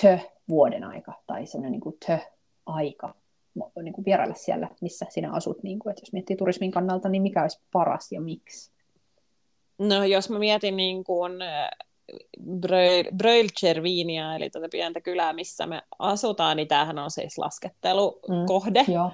[0.00, 0.18] tö
[0.48, 2.18] vuoden aika, tai semmoinen niin kuin tö
[2.66, 3.14] aika
[3.82, 7.22] niin kuin vierailla siellä, missä sinä asut, niin kuin, että jos miettii turismin kannalta, niin
[7.22, 8.72] mikä olisi paras ja miksi?
[9.78, 11.32] No jos mä mietin niin kuin
[13.16, 18.84] Bröilchervinia, eli tuota pientä kylää, missä me asutaan, niin tämähän on siis laskettelukohde.
[18.88, 19.10] Mm, joo.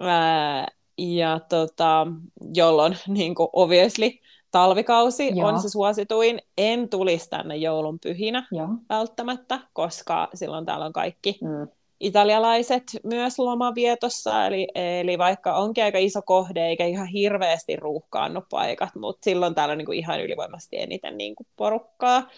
[0.00, 0.68] Ää,
[0.98, 2.06] ja tota,
[2.54, 4.10] jolloin niin kuin obviously
[4.50, 5.48] talvikausi Joo.
[5.48, 6.40] on se suosituin.
[6.58, 8.68] En tulisi tänne joulun pyhinä Joo.
[8.88, 11.68] välttämättä, koska silloin täällä on kaikki mm.
[12.00, 14.46] Italialaiset myös lomavietossa.
[14.46, 19.72] Eli, eli vaikka onkin aika iso kohde, eikä ihan hirveästi ruuhkaannu paikat, mutta silloin täällä
[19.72, 22.28] on niin kuin ihan ylivoimaisesti eniten niin kuin porukkaa.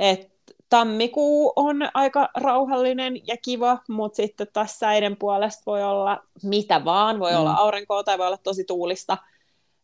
[0.00, 0.32] Et
[0.68, 7.20] tammikuu on aika rauhallinen ja kiva, mutta sitten taas säiden puolesta voi olla mitä vaan,
[7.20, 7.38] voi mm.
[7.38, 9.18] olla aurinkoa tai voi olla tosi tuulista,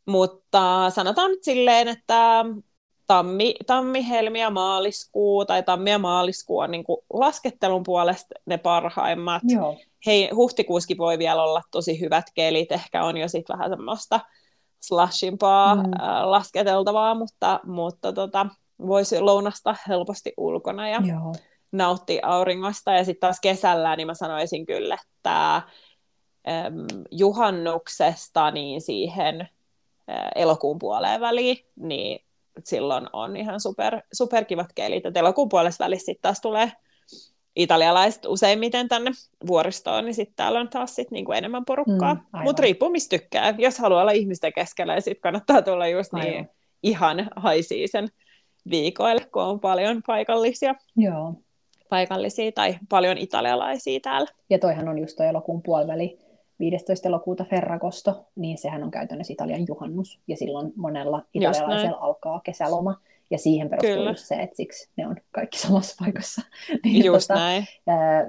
[0.07, 2.44] mutta sanotaan nyt silleen, että
[3.07, 8.59] tammi, tammi, helmi ja maaliskuu tai tammi ja maaliskuu on niin kuin laskettelun puolesta ne
[8.59, 9.42] parhaimmat.
[9.48, 9.76] Joo.
[10.07, 14.20] Hei, huhtikuuskin voi vielä olla tosi hyvät kelit, ehkä on jo sitten vähän semmoista
[14.80, 15.80] slashimpaa mm.
[15.80, 18.46] äh, lasketeltavaa, mutta, mutta tota,
[18.86, 21.34] voisi lounasta helposti ulkona ja Joo.
[21.72, 22.92] nauttia auringosta.
[22.92, 25.62] Ja sitten taas kesällä, niin mä sanoisin kyllä, että äm,
[27.11, 29.48] juhannuksesta niin siihen ä,
[30.34, 32.25] elokuun puoleen väliin, niin
[32.64, 35.07] silloin on ihan super, superkivat kelit.
[35.07, 36.72] Et elokuun puolessa välissä sitten taas tulee
[37.57, 39.11] italialaiset useimmiten tänne
[39.46, 42.14] vuoristoon, niin sitten täällä on taas sit niinku enemmän porukkaa.
[42.14, 43.54] Mm, Mutta riippuu mistä tykkää.
[43.59, 46.48] Jos haluaa olla ihmisten keskellä, niin sitten kannattaa tulla just niin aivan.
[46.82, 48.09] ihan haisii sen
[48.70, 50.74] viikoille, kun on paljon paikallisia.
[50.96, 51.34] Joo.
[51.88, 54.28] paikallisia tai paljon italialaisia täällä.
[54.50, 56.18] Ja toihan on just toi elokuun puoliväli,
[56.61, 57.09] 15.
[57.09, 63.00] elokuuta Ferragosto, niin sehän on käytännössä Italian juhannus, ja silloin monella italialaisella alkaa kesäloma,
[63.30, 64.14] ja siihen perustuu Kyllä.
[64.14, 66.42] se, että siksi ne on kaikki samassa paikassa.
[66.84, 67.66] niin, just tota, näin.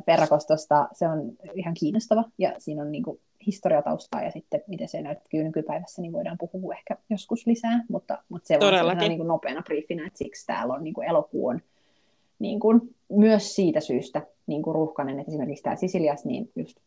[0.05, 5.43] Ferragostosta se on ihan kiinnostava, ja siinä on niinku historiataustaa ja sitten miten se näyttää
[5.43, 10.07] nykypäivässä, niin voidaan puhua ehkä joskus lisää, mutta, mutta se on niin kuin nopeana briefinä,
[10.07, 11.61] että siksi täällä on niin kuin elokuun
[12.39, 16.77] niin kuin, myös siitä syystä niin kuin ruuhkainen, että esimerkiksi täällä Sisilias, niin just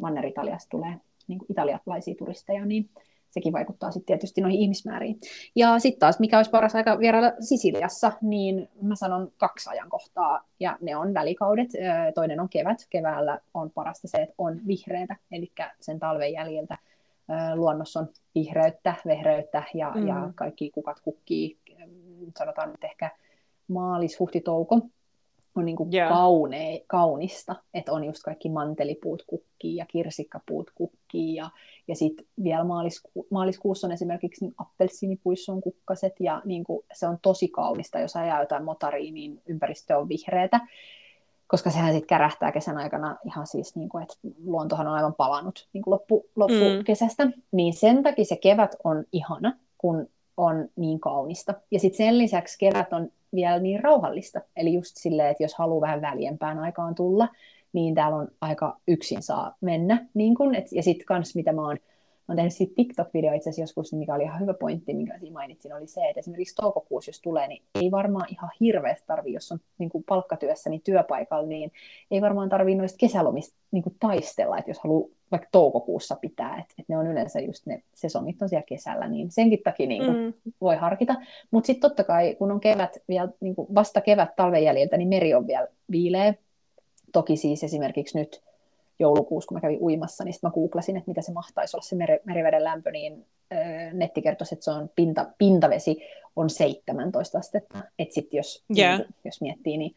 [0.00, 0.96] Manner-Italiasta tulee
[1.28, 2.90] niin kuin italialaisia turisteja, niin
[3.30, 5.18] sekin vaikuttaa sitten tietysti noihin ihmismääriin.
[5.56, 10.78] Ja sitten taas, mikä olisi paras aika vierailla Sisiliassa, niin mä sanon kaksi ajankohtaa, ja
[10.80, 11.68] ne on välikaudet.
[12.14, 12.86] Toinen on kevät.
[12.90, 16.78] Keväällä on parasta se, että on vihreitä, eli sen talven jäljiltä
[17.54, 20.08] luonnossa on vihreyttä, vehreyttä, ja, mm.
[20.08, 21.58] ja kaikki kukat kukkii,
[22.38, 23.10] sanotaan nyt ehkä
[23.68, 24.80] maalis, huhti, touko,
[25.56, 26.08] on niin kuin yeah.
[26.08, 31.50] kaune, kaunista, että on just kaikki mantelipuut kukkii ja kirsikkapuut kukkii ja,
[31.88, 37.18] ja sitten vielä maalisku, maaliskuussa on esimerkiksi niin appelsiinipuisson kukkaset ja niin kuin, se on
[37.22, 40.60] tosi kaunista, jos ajaa jotain motariin, niin ympäristö on vihreätä,
[41.46, 45.68] koska sehän sitten kärähtää kesän aikana ihan siis, niin kuin, että luontohan on aivan palannut
[45.72, 47.32] niin kuin loppu, loppukesästä, mm.
[47.52, 51.54] niin sen takia se kevät on ihana, kun on niin kaunista.
[51.70, 54.40] Ja sitten sen lisäksi kevät on vielä niin rauhallista.
[54.56, 57.28] Eli just silleen, että jos haluaa vähän väljempään aikaan tulla,
[57.72, 60.06] niin täällä on aika yksin saa mennä.
[60.14, 63.50] Niin kun, et, ja sitten kans mitä mä oon, mä oon tehnyt siitä TikTok-video itse
[63.50, 67.08] asiassa joskus, mikä oli ihan hyvä pointti, minkä siinä mainitsin, oli se, että esimerkiksi toukokuussa,
[67.08, 71.46] jos tulee, niin ei varmaan ihan hirveästi tarvi, jos on niin kuin palkkatyössä, niin työpaikalla,
[71.46, 71.72] niin
[72.10, 76.74] ei varmaan tarvii noista kesälomista niin kuin taistella, että jos haluaa vaikka toukokuussa pitää, että,
[76.78, 80.16] että ne on yleensä just ne sesongit on siellä kesällä, niin senkin takia niin kuin
[80.16, 80.52] mm.
[80.60, 81.14] voi harkita.
[81.50, 85.08] Mutta sitten totta kai, kun on kevät, vielä, niin kuin vasta kevät talven jäljiltä, niin
[85.08, 86.34] meri on vielä viileä.
[87.12, 88.42] Toki siis esimerkiksi nyt
[88.98, 91.96] joulukuussa, kun mä kävin uimassa, niin sitten mä googlasin, että mitä se mahtaisi olla se
[91.96, 93.56] meri, meriveden lämpö, niin ö,
[93.92, 95.96] netti kertoi, että se on pinta, pintavesi
[96.36, 97.78] on 17 astetta.
[97.98, 98.98] Että sitten jos, yeah.
[98.98, 99.94] niin, jos miettii, niin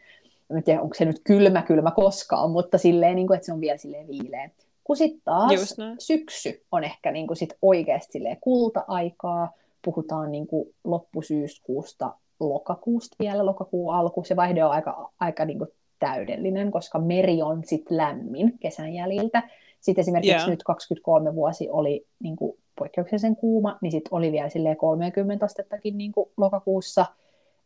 [0.50, 3.62] en tiedä, onko se nyt kylmä kylmä koskaan, mutta silleen, niin kuin, että se on
[3.62, 4.50] vielä silleen viileä.
[4.86, 12.14] Kun sitten taas syksy on ehkä niin kuin sit oikeasti kulta-aikaa, puhutaan niin kuin loppusyyskuusta
[12.40, 15.70] lokakuusta vielä, lokakuun alku, se vaihde on aika, aika niin kuin
[16.00, 19.44] täydellinen, koska meri on sitten lämmin kesän jäljiltä.
[19.82, 20.50] Sitten esimerkiksi yeah.
[20.50, 26.12] nyt 23 vuosi oli niin kuin poikkeuksellisen kuuma, niin sitten oli vielä 30 astettakin niin
[26.12, 27.06] kuin lokakuussa,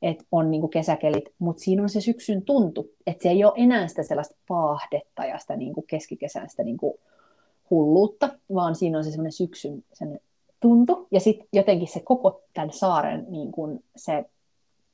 [0.02, 3.54] että on niin kuin kesäkelit, mutta siinä on se syksyn tuntu, että se ei ole
[3.56, 6.94] enää sitä sellaista paahdetta ja sitä niin kuin keskikesän sitä niin kuin
[7.70, 10.20] hulluutta, vaan siinä on se semmoinen syksyn sen
[10.60, 14.26] tuntu, ja sitten jotenkin se koko tämän saaren niin kun se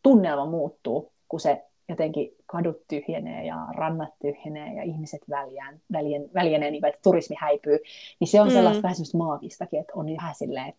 [0.03, 6.71] tunnelma muuttuu, kun se jotenkin kadut tyhjenee ja rannat tyhjenee ja ihmiset väljään, väljen, väljenee,
[6.71, 7.77] niin kuin, että turismi häipyy,
[8.19, 8.83] niin se on sellaista mm.
[8.83, 10.73] vähän semmoista maagistakin, että on vähän silleen,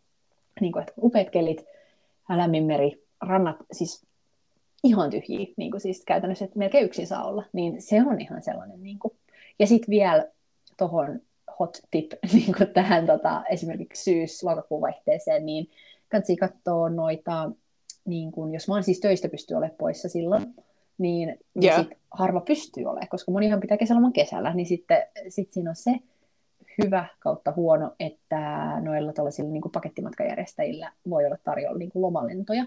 [0.61, 1.65] niin kuin, että upeat kelit,
[2.29, 4.07] lämmin meri, rannat siis
[4.87, 8.43] ihan tyhjiä, niin kuin siis käytännössä, että melkein yksin saa olla, niin se on ihan
[8.43, 8.83] sellainen.
[8.83, 9.13] Niin kuin.
[9.59, 10.27] Ja sitten vielä
[10.77, 11.21] tuohon
[11.59, 15.71] hot tip niin kuin tähän tota, esimerkiksi syys-lokakuun vaihteeseen, niin
[16.09, 17.51] kannattaa katsoa noita,
[18.05, 20.55] niin kuin, jos vaan siis töistä pystyy olemaan poissa silloin,
[20.99, 21.81] niin, yeah.
[21.81, 25.93] sit harva pystyy olemaan, koska monihan pitää kesäloman kesällä, niin sitten sit siinä on se
[26.85, 32.67] hyvä kautta huono, että noilla tällaisilla niin kuin pakettimatkajärjestäjillä voi olla tarjolla niin kuin lomalentoja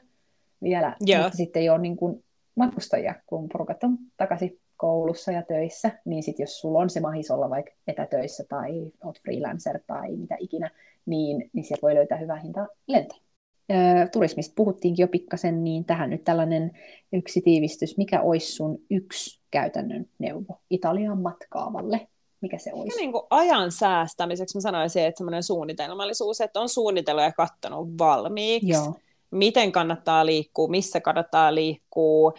[0.64, 1.24] vielä, yeah.
[1.24, 2.24] mutta sitten ei ole niin kuin
[2.56, 7.32] matkustajia, kun porukat on takaisin koulussa ja töissä, niin sitten jos sulla on se mahis
[7.32, 10.72] olla vaikka etätöissä tai oot freelancer tai mitä ikinä,
[11.06, 13.16] niin, niin sieltä voi löytää hyvää hintaa lento.
[14.12, 16.72] Turismista puhuttiinkin jo pikkasen, niin tähän nyt tällainen
[17.14, 17.98] yksi tiivistys.
[17.98, 22.08] Mikä olisi sun yksi käytännön neuvo Italian matkaavalle?
[22.42, 22.98] Mikä se olisi?
[22.98, 27.88] Ja niin kuin ajan säästämiseksi mä sanoisin, että semmoinen suunnitelmallisuus, että on suunnitellut ja katsonut
[27.98, 28.70] valmiiksi.
[28.70, 28.94] Joo.
[29.32, 32.34] Miten kannattaa liikkua, missä kannattaa liikkua,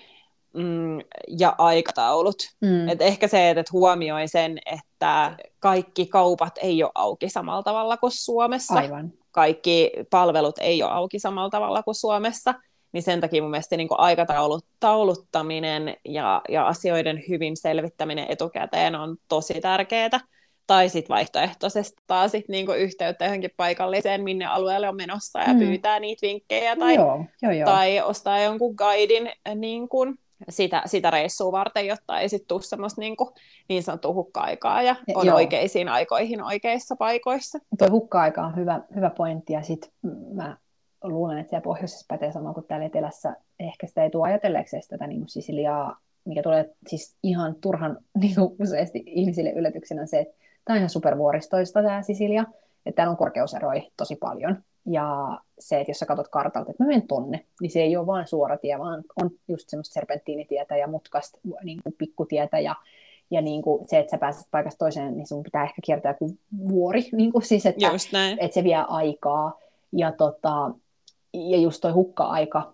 [0.54, 2.42] mm, ja aikataulut.
[2.60, 2.88] Mm.
[2.88, 8.12] Et ehkä se, että huomioi sen, että kaikki kaupat ei ole auki samalla tavalla kuin
[8.14, 8.74] Suomessa.
[8.74, 9.12] Aivan.
[9.32, 12.54] Kaikki palvelut ei ole auki samalla tavalla kuin Suomessa.
[12.92, 19.60] Niin sen takia mun mielestä niin aikatauluttaminen ja, ja asioiden hyvin selvittäminen etukäteen on tosi
[19.60, 20.20] tärkeää.
[20.70, 25.58] Tai sitten vaihtoehtoisesti taas sit niinku yhteyttä johonkin paikalliseen, minne alueelle on menossa ja mm.
[25.58, 27.70] pyytää niitä vinkkejä tai, joo, joo, joo.
[27.70, 30.18] tai ostaa jonkun guidin niin kuin,
[30.48, 33.30] sitä, sitä reissua varten, jotta ei sitten tule semmoista niin, kuin,
[33.68, 35.36] niin sanottua hukka-aikaa ja on Joo.
[35.36, 37.58] oikeisiin aikoihin oikeissa paikoissa.
[37.78, 39.90] Tuo hukka-aika on hyvä, hyvä pointti ja sitten
[40.34, 40.56] mä
[41.04, 43.36] luulen, että siellä pohjoisessa pätee sama kuin täällä etelässä.
[43.60, 48.34] Ehkä sitä ei tule ajatelleeksi tätä niin kuin Sisiliaa, mikä tulee siis ihan turhan niin
[48.34, 52.44] kuin useasti ihmisille yllätyksenä se, että tämä on ihan supervuoristoista tämä Sisilia,
[52.86, 54.62] että täällä on korkeuseroja tosi paljon.
[54.86, 58.06] Ja se, että jos sä katsot kartalta, että mä menen tonne, niin se ei ole
[58.06, 62.74] vain suora tie, vaan on just semmoista serpenttiinitietä ja mutkasta niin kuin pikkutietä ja,
[63.30, 66.36] ja niin kuin se, että sä pääset paikasta toiseen, niin sun pitää ehkä kiertää joku
[66.68, 67.86] vuori, niin kuin siis, että,
[68.38, 69.58] että se vie aikaa.
[69.92, 70.70] Ja, tota,
[71.32, 72.72] ja just toi hukka-aika,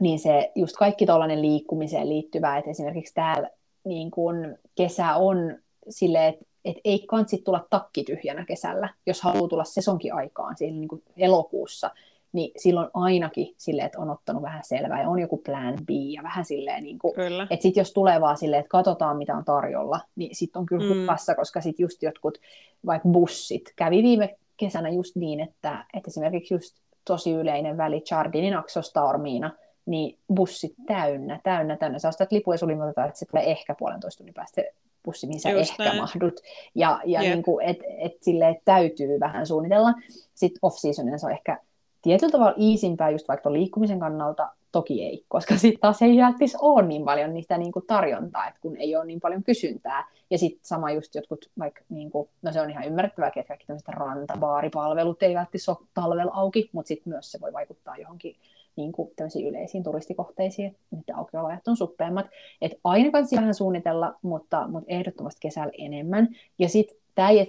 [0.00, 3.50] niin se just kaikki tuollainen liikkumiseen liittyvä, että esimerkiksi täällä
[3.84, 5.58] niin kuin kesä on
[5.88, 10.76] silleen, että et ei kansi tulla takki tyhjänä kesällä, jos haluaa tulla sesonkin aikaan, siinä
[10.76, 11.90] niin kuin elokuussa,
[12.32, 16.22] niin silloin ainakin silleen, että on ottanut vähän selvää ja on joku plan B ja
[16.22, 17.14] vähän silleen, niin kuin,
[17.50, 20.94] että sitten jos tulee vaan silleen, että katsotaan mitä on tarjolla, niin sitten on kyllä
[20.94, 21.00] mm.
[21.00, 22.38] hukassa, koska sitten just jotkut
[22.86, 28.56] vaikka bussit kävi viime kesänä just niin, että, että esimerkiksi just tosi yleinen väli Chardinin
[28.56, 29.50] Aksosta Ormiina,
[29.86, 31.98] niin bussit täynnä, täynnä, täynnä.
[31.98, 34.62] Sä ostat lipun ja sulla että se tulee ehkä puolentoista tunnin päästä
[35.04, 35.96] bussi, mihin sä Just ehkä näin.
[35.96, 36.40] mahdut.
[36.74, 37.32] Ja, ja yep.
[37.32, 39.92] niin kuin, et, et sille täytyy vähän suunnitella.
[40.34, 41.58] Sitten off-seasonina se on ehkä
[42.02, 46.82] tietyllä tavalla iisimpää just vaikka liikkumisen kannalta, toki ei, koska sitten taas ei välttis ole
[46.82, 50.08] niin paljon niistä niin kuin tarjontaa, että kun ei ole niin paljon kysyntää.
[50.30, 53.66] Ja sitten sama just jotkut, vaikka, niin kuin, no se on ihan ymmärrettävää, että kaikki
[53.66, 58.36] tämmöiset rantabaaripalvelut ei välttämättä ole talvella auki, mutta sitten myös se voi vaikuttaa johonkin
[58.76, 59.10] niin kuin
[59.48, 62.26] yleisiin turistikohteisiin, että aukioloajat on suppeammat.
[62.60, 66.28] Et aina kannattaa vähän suunnitella, mutta, mutta ehdottomasti kesällä enemmän.
[66.58, 67.48] Ja sitten tämä ei,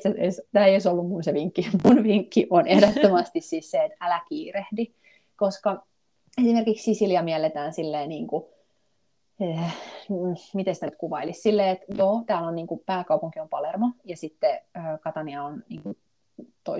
[0.51, 1.67] tämä ei olisi ollut mun se vinkki.
[1.83, 4.85] Mun vinkki on ehdottomasti siis se, että älä kiirehdi,
[5.35, 5.85] koska
[6.37, 8.43] esimerkiksi Sisilia mielletään silleen niin kuin,
[9.39, 9.75] eh,
[10.53, 14.17] miten sitä nyt kuvailisi, silleen, että joo, täällä on niin kuin, pääkaupunki on Palermo, ja
[14.17, 15.97] sitten äh, Katania on niin kuin,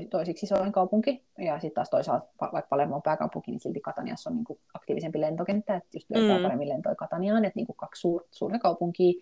[0.10, 4.36] toisiksi isoin kaupunki, ja sitten taas toisaalta, vaikka Palermo on pääkaupunki, niin silti Kataniassa on
[4.36, 6.43] niin kuin aktiivisempi lentokenttä, että just löytää mm.
[6.43, 9.22] paremmin lentoja Kataniaan, että niin kuin kaksi suur, suurta kaupunkia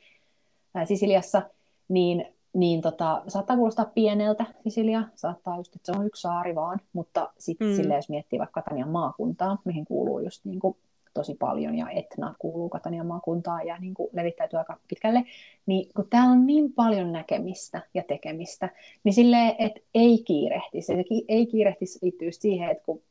[0.75, 1.41] ää, Sisiliassa,
[1.87, 6.79] niin, niin tota, saattaa kuulostaa pieneltä Sisilia, saattaa just, että se on yksi saari vaan,
[6.93, 7.75] mutta sitten mm.
[7.75, 10.77] silleen, jos miettii vaikka Katanian maakuntaa, mihin kuuluu just niin kuin
[11.13, 15.23] tosi paljon ja Etna kuuluu Katanian maakuntaan ja niin kuin levittäytyy aika pitkälle,
[15.65, 18.69] niin kun täällä on niin paljon näkemistä ja tekemistä,
[19.03, 20.87] niin silleen, että ei kiirehtisi.
[20.87, 23.01] Se ei kiirehtisi liittyy siihen, että kun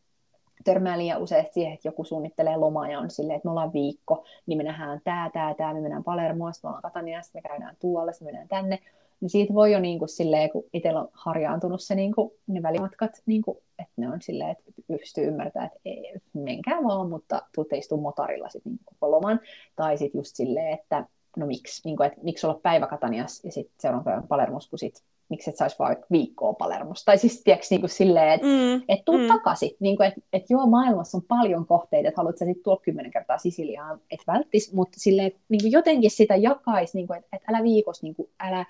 [0.65, 4.25] törmää liian useasti siihen, että joku suunnittelee lomaa ja on silleen, että me ollaan viikko,
[4.47, 8.13] niin me nähdään tää, tää, tää, me mennään Palermoa, me ollaan Kataniassa, me käydään tuolla,
[8.21, 8.79] me mennään tänne,
[9.21, 12.63] niin siitä voi jo niin kuin silleen, kun itsellä on harjaantunut se niin kuin, ne
[12.63, 17.43] välimatkat, niin kuin, että ne on silleen, että pystyy ymmärtämään, että ei, menkää vaan, mutta
[17.55, 19.41] tuutte istua motorilla sitten niin koko loman.
[19.77, 21.07] Tai sitten just silleen, että
[21.37, 24.79] no miksi, niin kuin, että miksi olla päivä Katanias ja sitten seuraavan päivän Palermos, kun
[24.79, 27.05] sit, miksi et saisi vaikka viikkoa Palermosta.
[27.05, 29.27] Tai siis tiedätkö, niin kuin silleen, että mm, et tuu mm.
[29.29, 29.71] takaisin.
[29.81, 33.11] Niin kuin, että et joo, maailmassa on paljon kohteita, että haluat sä sitten tuoda kymmenen
[33.11, 37.43] kertaa Sisiliaan, et välttis, mutta silleen, niin kuin jotenkin sitä jakaisi, niin kuin, että et
[37.49, 38.65] älä viikossa, niin kuin, älä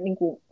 [0.00, 0.42] niin kuin,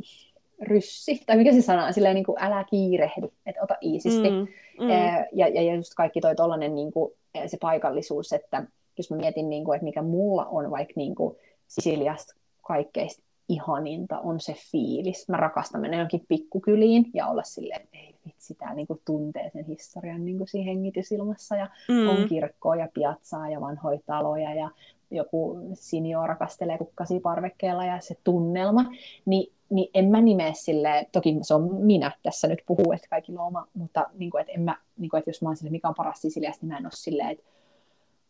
[0.63, 4.31] ryssi, tai mikä se sana on, silleen niin kuin, älä kiirehdi, että ota iisisti.
[4.31, 4.47] Mm,
[4.81, 4.89] mm.
[5.33, 7.13] Ja, ja just kaikki toi tollanen, niin kuin,
[7.47, 8.67] se paikallisuus, että
[8.99, 11.37] jos mä mietin, niin kuin, että mikä mulla on vaikka niin kuin,
[11.69, 15.29] Sisiliasta kaikkeista ihaninta on se fiilis.
[15.29, 19.65] Mä rakastan mennä johonkin pikkukyliin ja olla silleen, että ei vitsi, tää niin tuntee sen
[19.65, 22.09] historian niin siinä hengitysilmassa ja mm.
[22.09, 24.71] on kirkkoa ja piazzaa ja vanhoja taloja ja
[25.15, 28.85] joku sinio rakastelee kukkasi parvekkeella ja se tunnelma,
[29.27, 33.41] niin, niin en mä nimeä sille, toki se on minä tässä nyt puhuu, että kaikilla
[33.41, 35.71] on oma, mutta niin kuin, että, en mä, niin kuin, että jos mä oon sille,
[35.71, 37.45] mikä on paras Sisiliasta, niin mä en ole silleen, että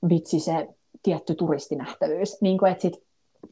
[0.09, 0.69] vitsi se
[1.03, 2.41] tietty turistinähtävyys.
[2.41, 3.03] Niin kuin, että sit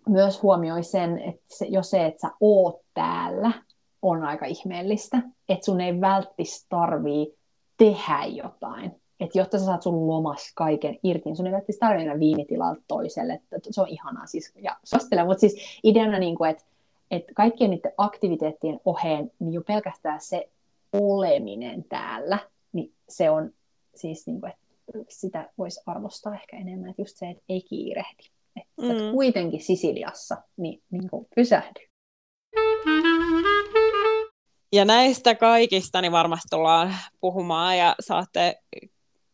[0.09, 3.53] myös huomioi sen, että se, jo se, että sä oot täällä,
[4.03, 5.23] on aika ihmeellistä.
[5.49, 7.35] Että sun ei välttis tarvii
[7.79, 9.02] tehdä jotain.
[9.23, 12.83] Että jotta sä saat sun lomas kaiken irti, niin sun ei välttis tarvii mennä viinitilalta
[12.89, 13.33] toiselle.
[13.33, 14.53] Että se on ihanaa siis.
[14.57, 16.65] Ja suosittelen, mutta siis ideana, niin kuin, että,
[17.11, 20.49] että kaikkien niiden aktiviteettien oheen, niin jo pelkästään se
[20.93, 22.39] oleminen täällä,
[22.73, 23.51] niin se on
[23.95, 24.63] siis, niin kuin, että
[25.09, 28.23] sitä voisi arvostaa ehkä enemmän, että just se, että ei kiirehdi.
[28.57, 29.13] Että mm.
[29.13, 31.81] kuitenkin Sisiliassa, niin, niin kuin pysähdy.
[34.73, 38.57] Ja näistä kaikista niin varmasti tullaan puhumaan ja saatte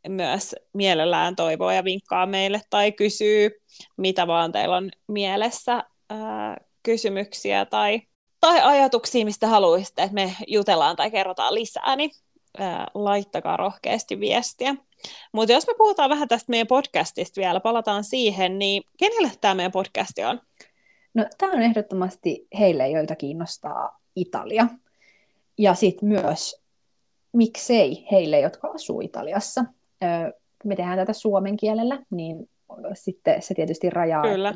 [0.08, 3.50] myös mielellään toivoa ja vinkkaa meille tai kysyy,
[3.96, 8.00] mitä vaan teillä on mielessä ää, kysymyksiä tai,
[8.40, 12.10] tai ajatuksia, mistä haluaisitte, että me jutellaan tai kerrotaan lisää, niin
[12.58, 14.74] ää, laittakaa rohkeasti viestiä.
[15.32, 19.72] Mutta jos me puhutaan vähän tästä meidän podcastista vielä, palataan siihen, niin kenelle tämä meidän
[19.72, 20.40] podcasti on?
[21.14, 24.66] No tämä on ehdottomasti heille, joita kiinnostaa Italia.
[25.58, 26.62] Ja sitten myös,
[27.32, 29.64] miksei heille, jotka asuu Italiassa.
[30.64, 32.50] Me tehdään tätä suomen kielellä, niin
[32.94, 34.22] sitten se tietysti rajaa.
[34.22, 34.54] Kyllä.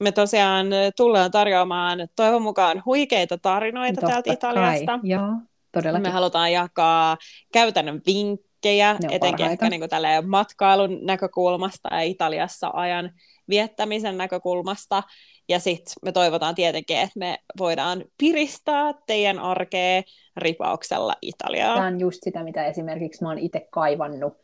[0.00, 4.98] Me tosiaan tullaan tarjoamaan toivon mukaan huikeita tarinoita Totta täältä Italiasta.
[4.98, 5.10] Kai.
[5.10, 5.32] Joo,
[5.72, 6.02] todellakin.
[6.08, 7.16] Me halutaan jakaa
[7.52, 9.90] käytännön vinkkejä, etenkin ehkä niin kuin
[10.26, 13.10] matkailun näkökulmasta ja Italiassa ajan
[13.48, 15.02] viettämisen näkökulmasta.
[15.48, 20.02] Ja sitten me toivotaan tietenkin, että me voidaan piristää teidän arkea
[20.36, 21.74] ripauksella Italiaa.
[21.74, 24.41] Tämä on just sitä, mitä esimerkiksi mä oon itse kaivannut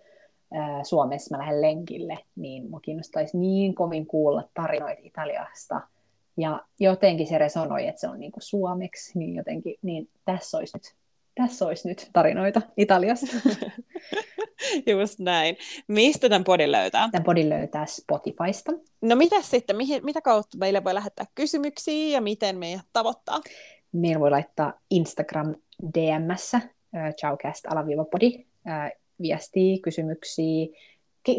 [0.82, 1.36] Suomessa.
[1.36, 5.80] Mä lähden lenkille, niin mua kiinnostaisi niin kovin kuulla tarinoita Italiasta.
[6.36, 10.76] Ja jotenkin se resonoi, että se on niin kuin suomeksi, niin jotenkin, niin tässä olisi
[10.76, 10.94] nyt
[11.38, 13.26] tässä olisi nyt tarinoita Italiasta.
[14.90, 15.56] Just näin.
[15.88, 17.08] Mistä tämän podin löytää?
[17.12, 18.72] Tämän podin löytää Spotifysta.
[19.02, 23.40] No mitä sitten, mihin, mitä kautta meille voi lähettää kysymyksiä ja miten meidät tavoittaa?
[23.92, 25.54] Meillä voi laittaa Instagram
[25.94, 28.92] DMssä, äh, chowcast-podi, äh,
[29.22, 30.66] viestiä, kysymyksiä,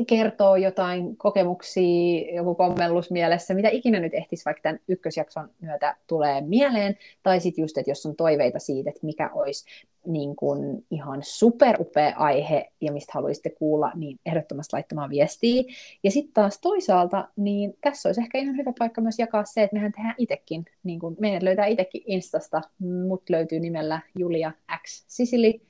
[0.08, 6.42] kertoo jotain kokemuksia, joku kommellus mielessä, mitä ikinä nyt ehtisi vaikka tämän ykkösjakson myötä tulee
[6.42, 9.66] mieleen, tai sitten just, että jos on toiveita siitä, että mikä olisi
[10.06, 15.64] niin kuin ihan superupea aihe ja mistä haluaisitte kuulla, niin ehdottomasti laittamaan viestiä.
[16.04, 19.76] Ja sitten taas toisaalta, niin tässä olisi ehkä ihan hyvä paikka myös jakaa se, että
[19.76, 22.62] mehän tehdään itsekin, niin kuin meidät löytää itsekin Instasta,
[23.08, 24.52] mut löytyy nimellä Julia
[24.88, 25.62] X Sisili,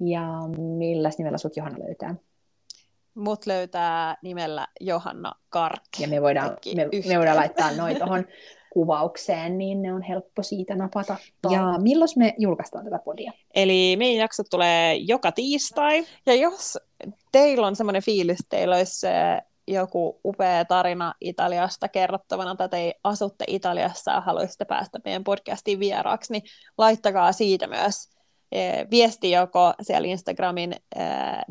[0.00, 0.22] ja
[0.78, 2.14] millä nimellä sut Johanna löytää?
[3.14, 5.82] Mut löytää nimellä Johanna Kark.
[5.98, 8.24] Ja me voidaan, me, me voidaan laittaa noin tuohon
[8.72, 11.16] kuvaukseen, niin ne on helppo siitä napata.
[11.50, 13.32] Ja milloin me julkaistaan tätä podia?
[13.54, 16.06] Eli meidän jaksot tulee joka tiistai.
[16.26, 16.78] Ja jos
[17.32, 19.06] teillä on semmoinen fiilis, että teillä olisi
[19.68, 26.32] joku upea tarina Italiasta kerrottavana, tai te asutte Italiassa ja haluaisitte päästä meidän podcastiin vieraaksi,
[26.32, 26.42] niin
[26.78, 28.10] laittakaa siitä myös
[28.90, 30.78] viesti joko siellä Instagramin eh,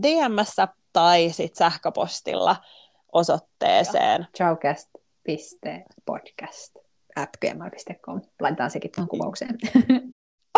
[0.02, 2.56] DMssä tai sitten sähköpostilla
[3.14, 4.28] osoitteeseen.
[4.38, 6.76] Chowcast.podcast
[7.16, 8.22] at gmail.com.
[8.42, 9.58] Laitetaan sekin tuohon kuvaukseen.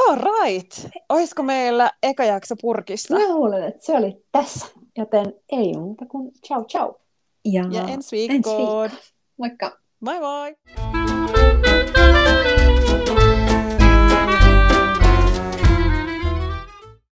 [0.08, 0.72] All right.
[1.10, 3.14] Olisiko meillä eka jakso purkissa?
[3.14, 4.66] Mä luulen, että se oli tässä.
[4.98, 7.02] Joten ei muuta kuin ciao ciao.
[7.46, 8.86] Ja, ja ensi viikkoon.
[8.86, 9.12] Ensi viikko.
[9.38, 9.78] Moikka.
[10.00, 10.56] Moi moi.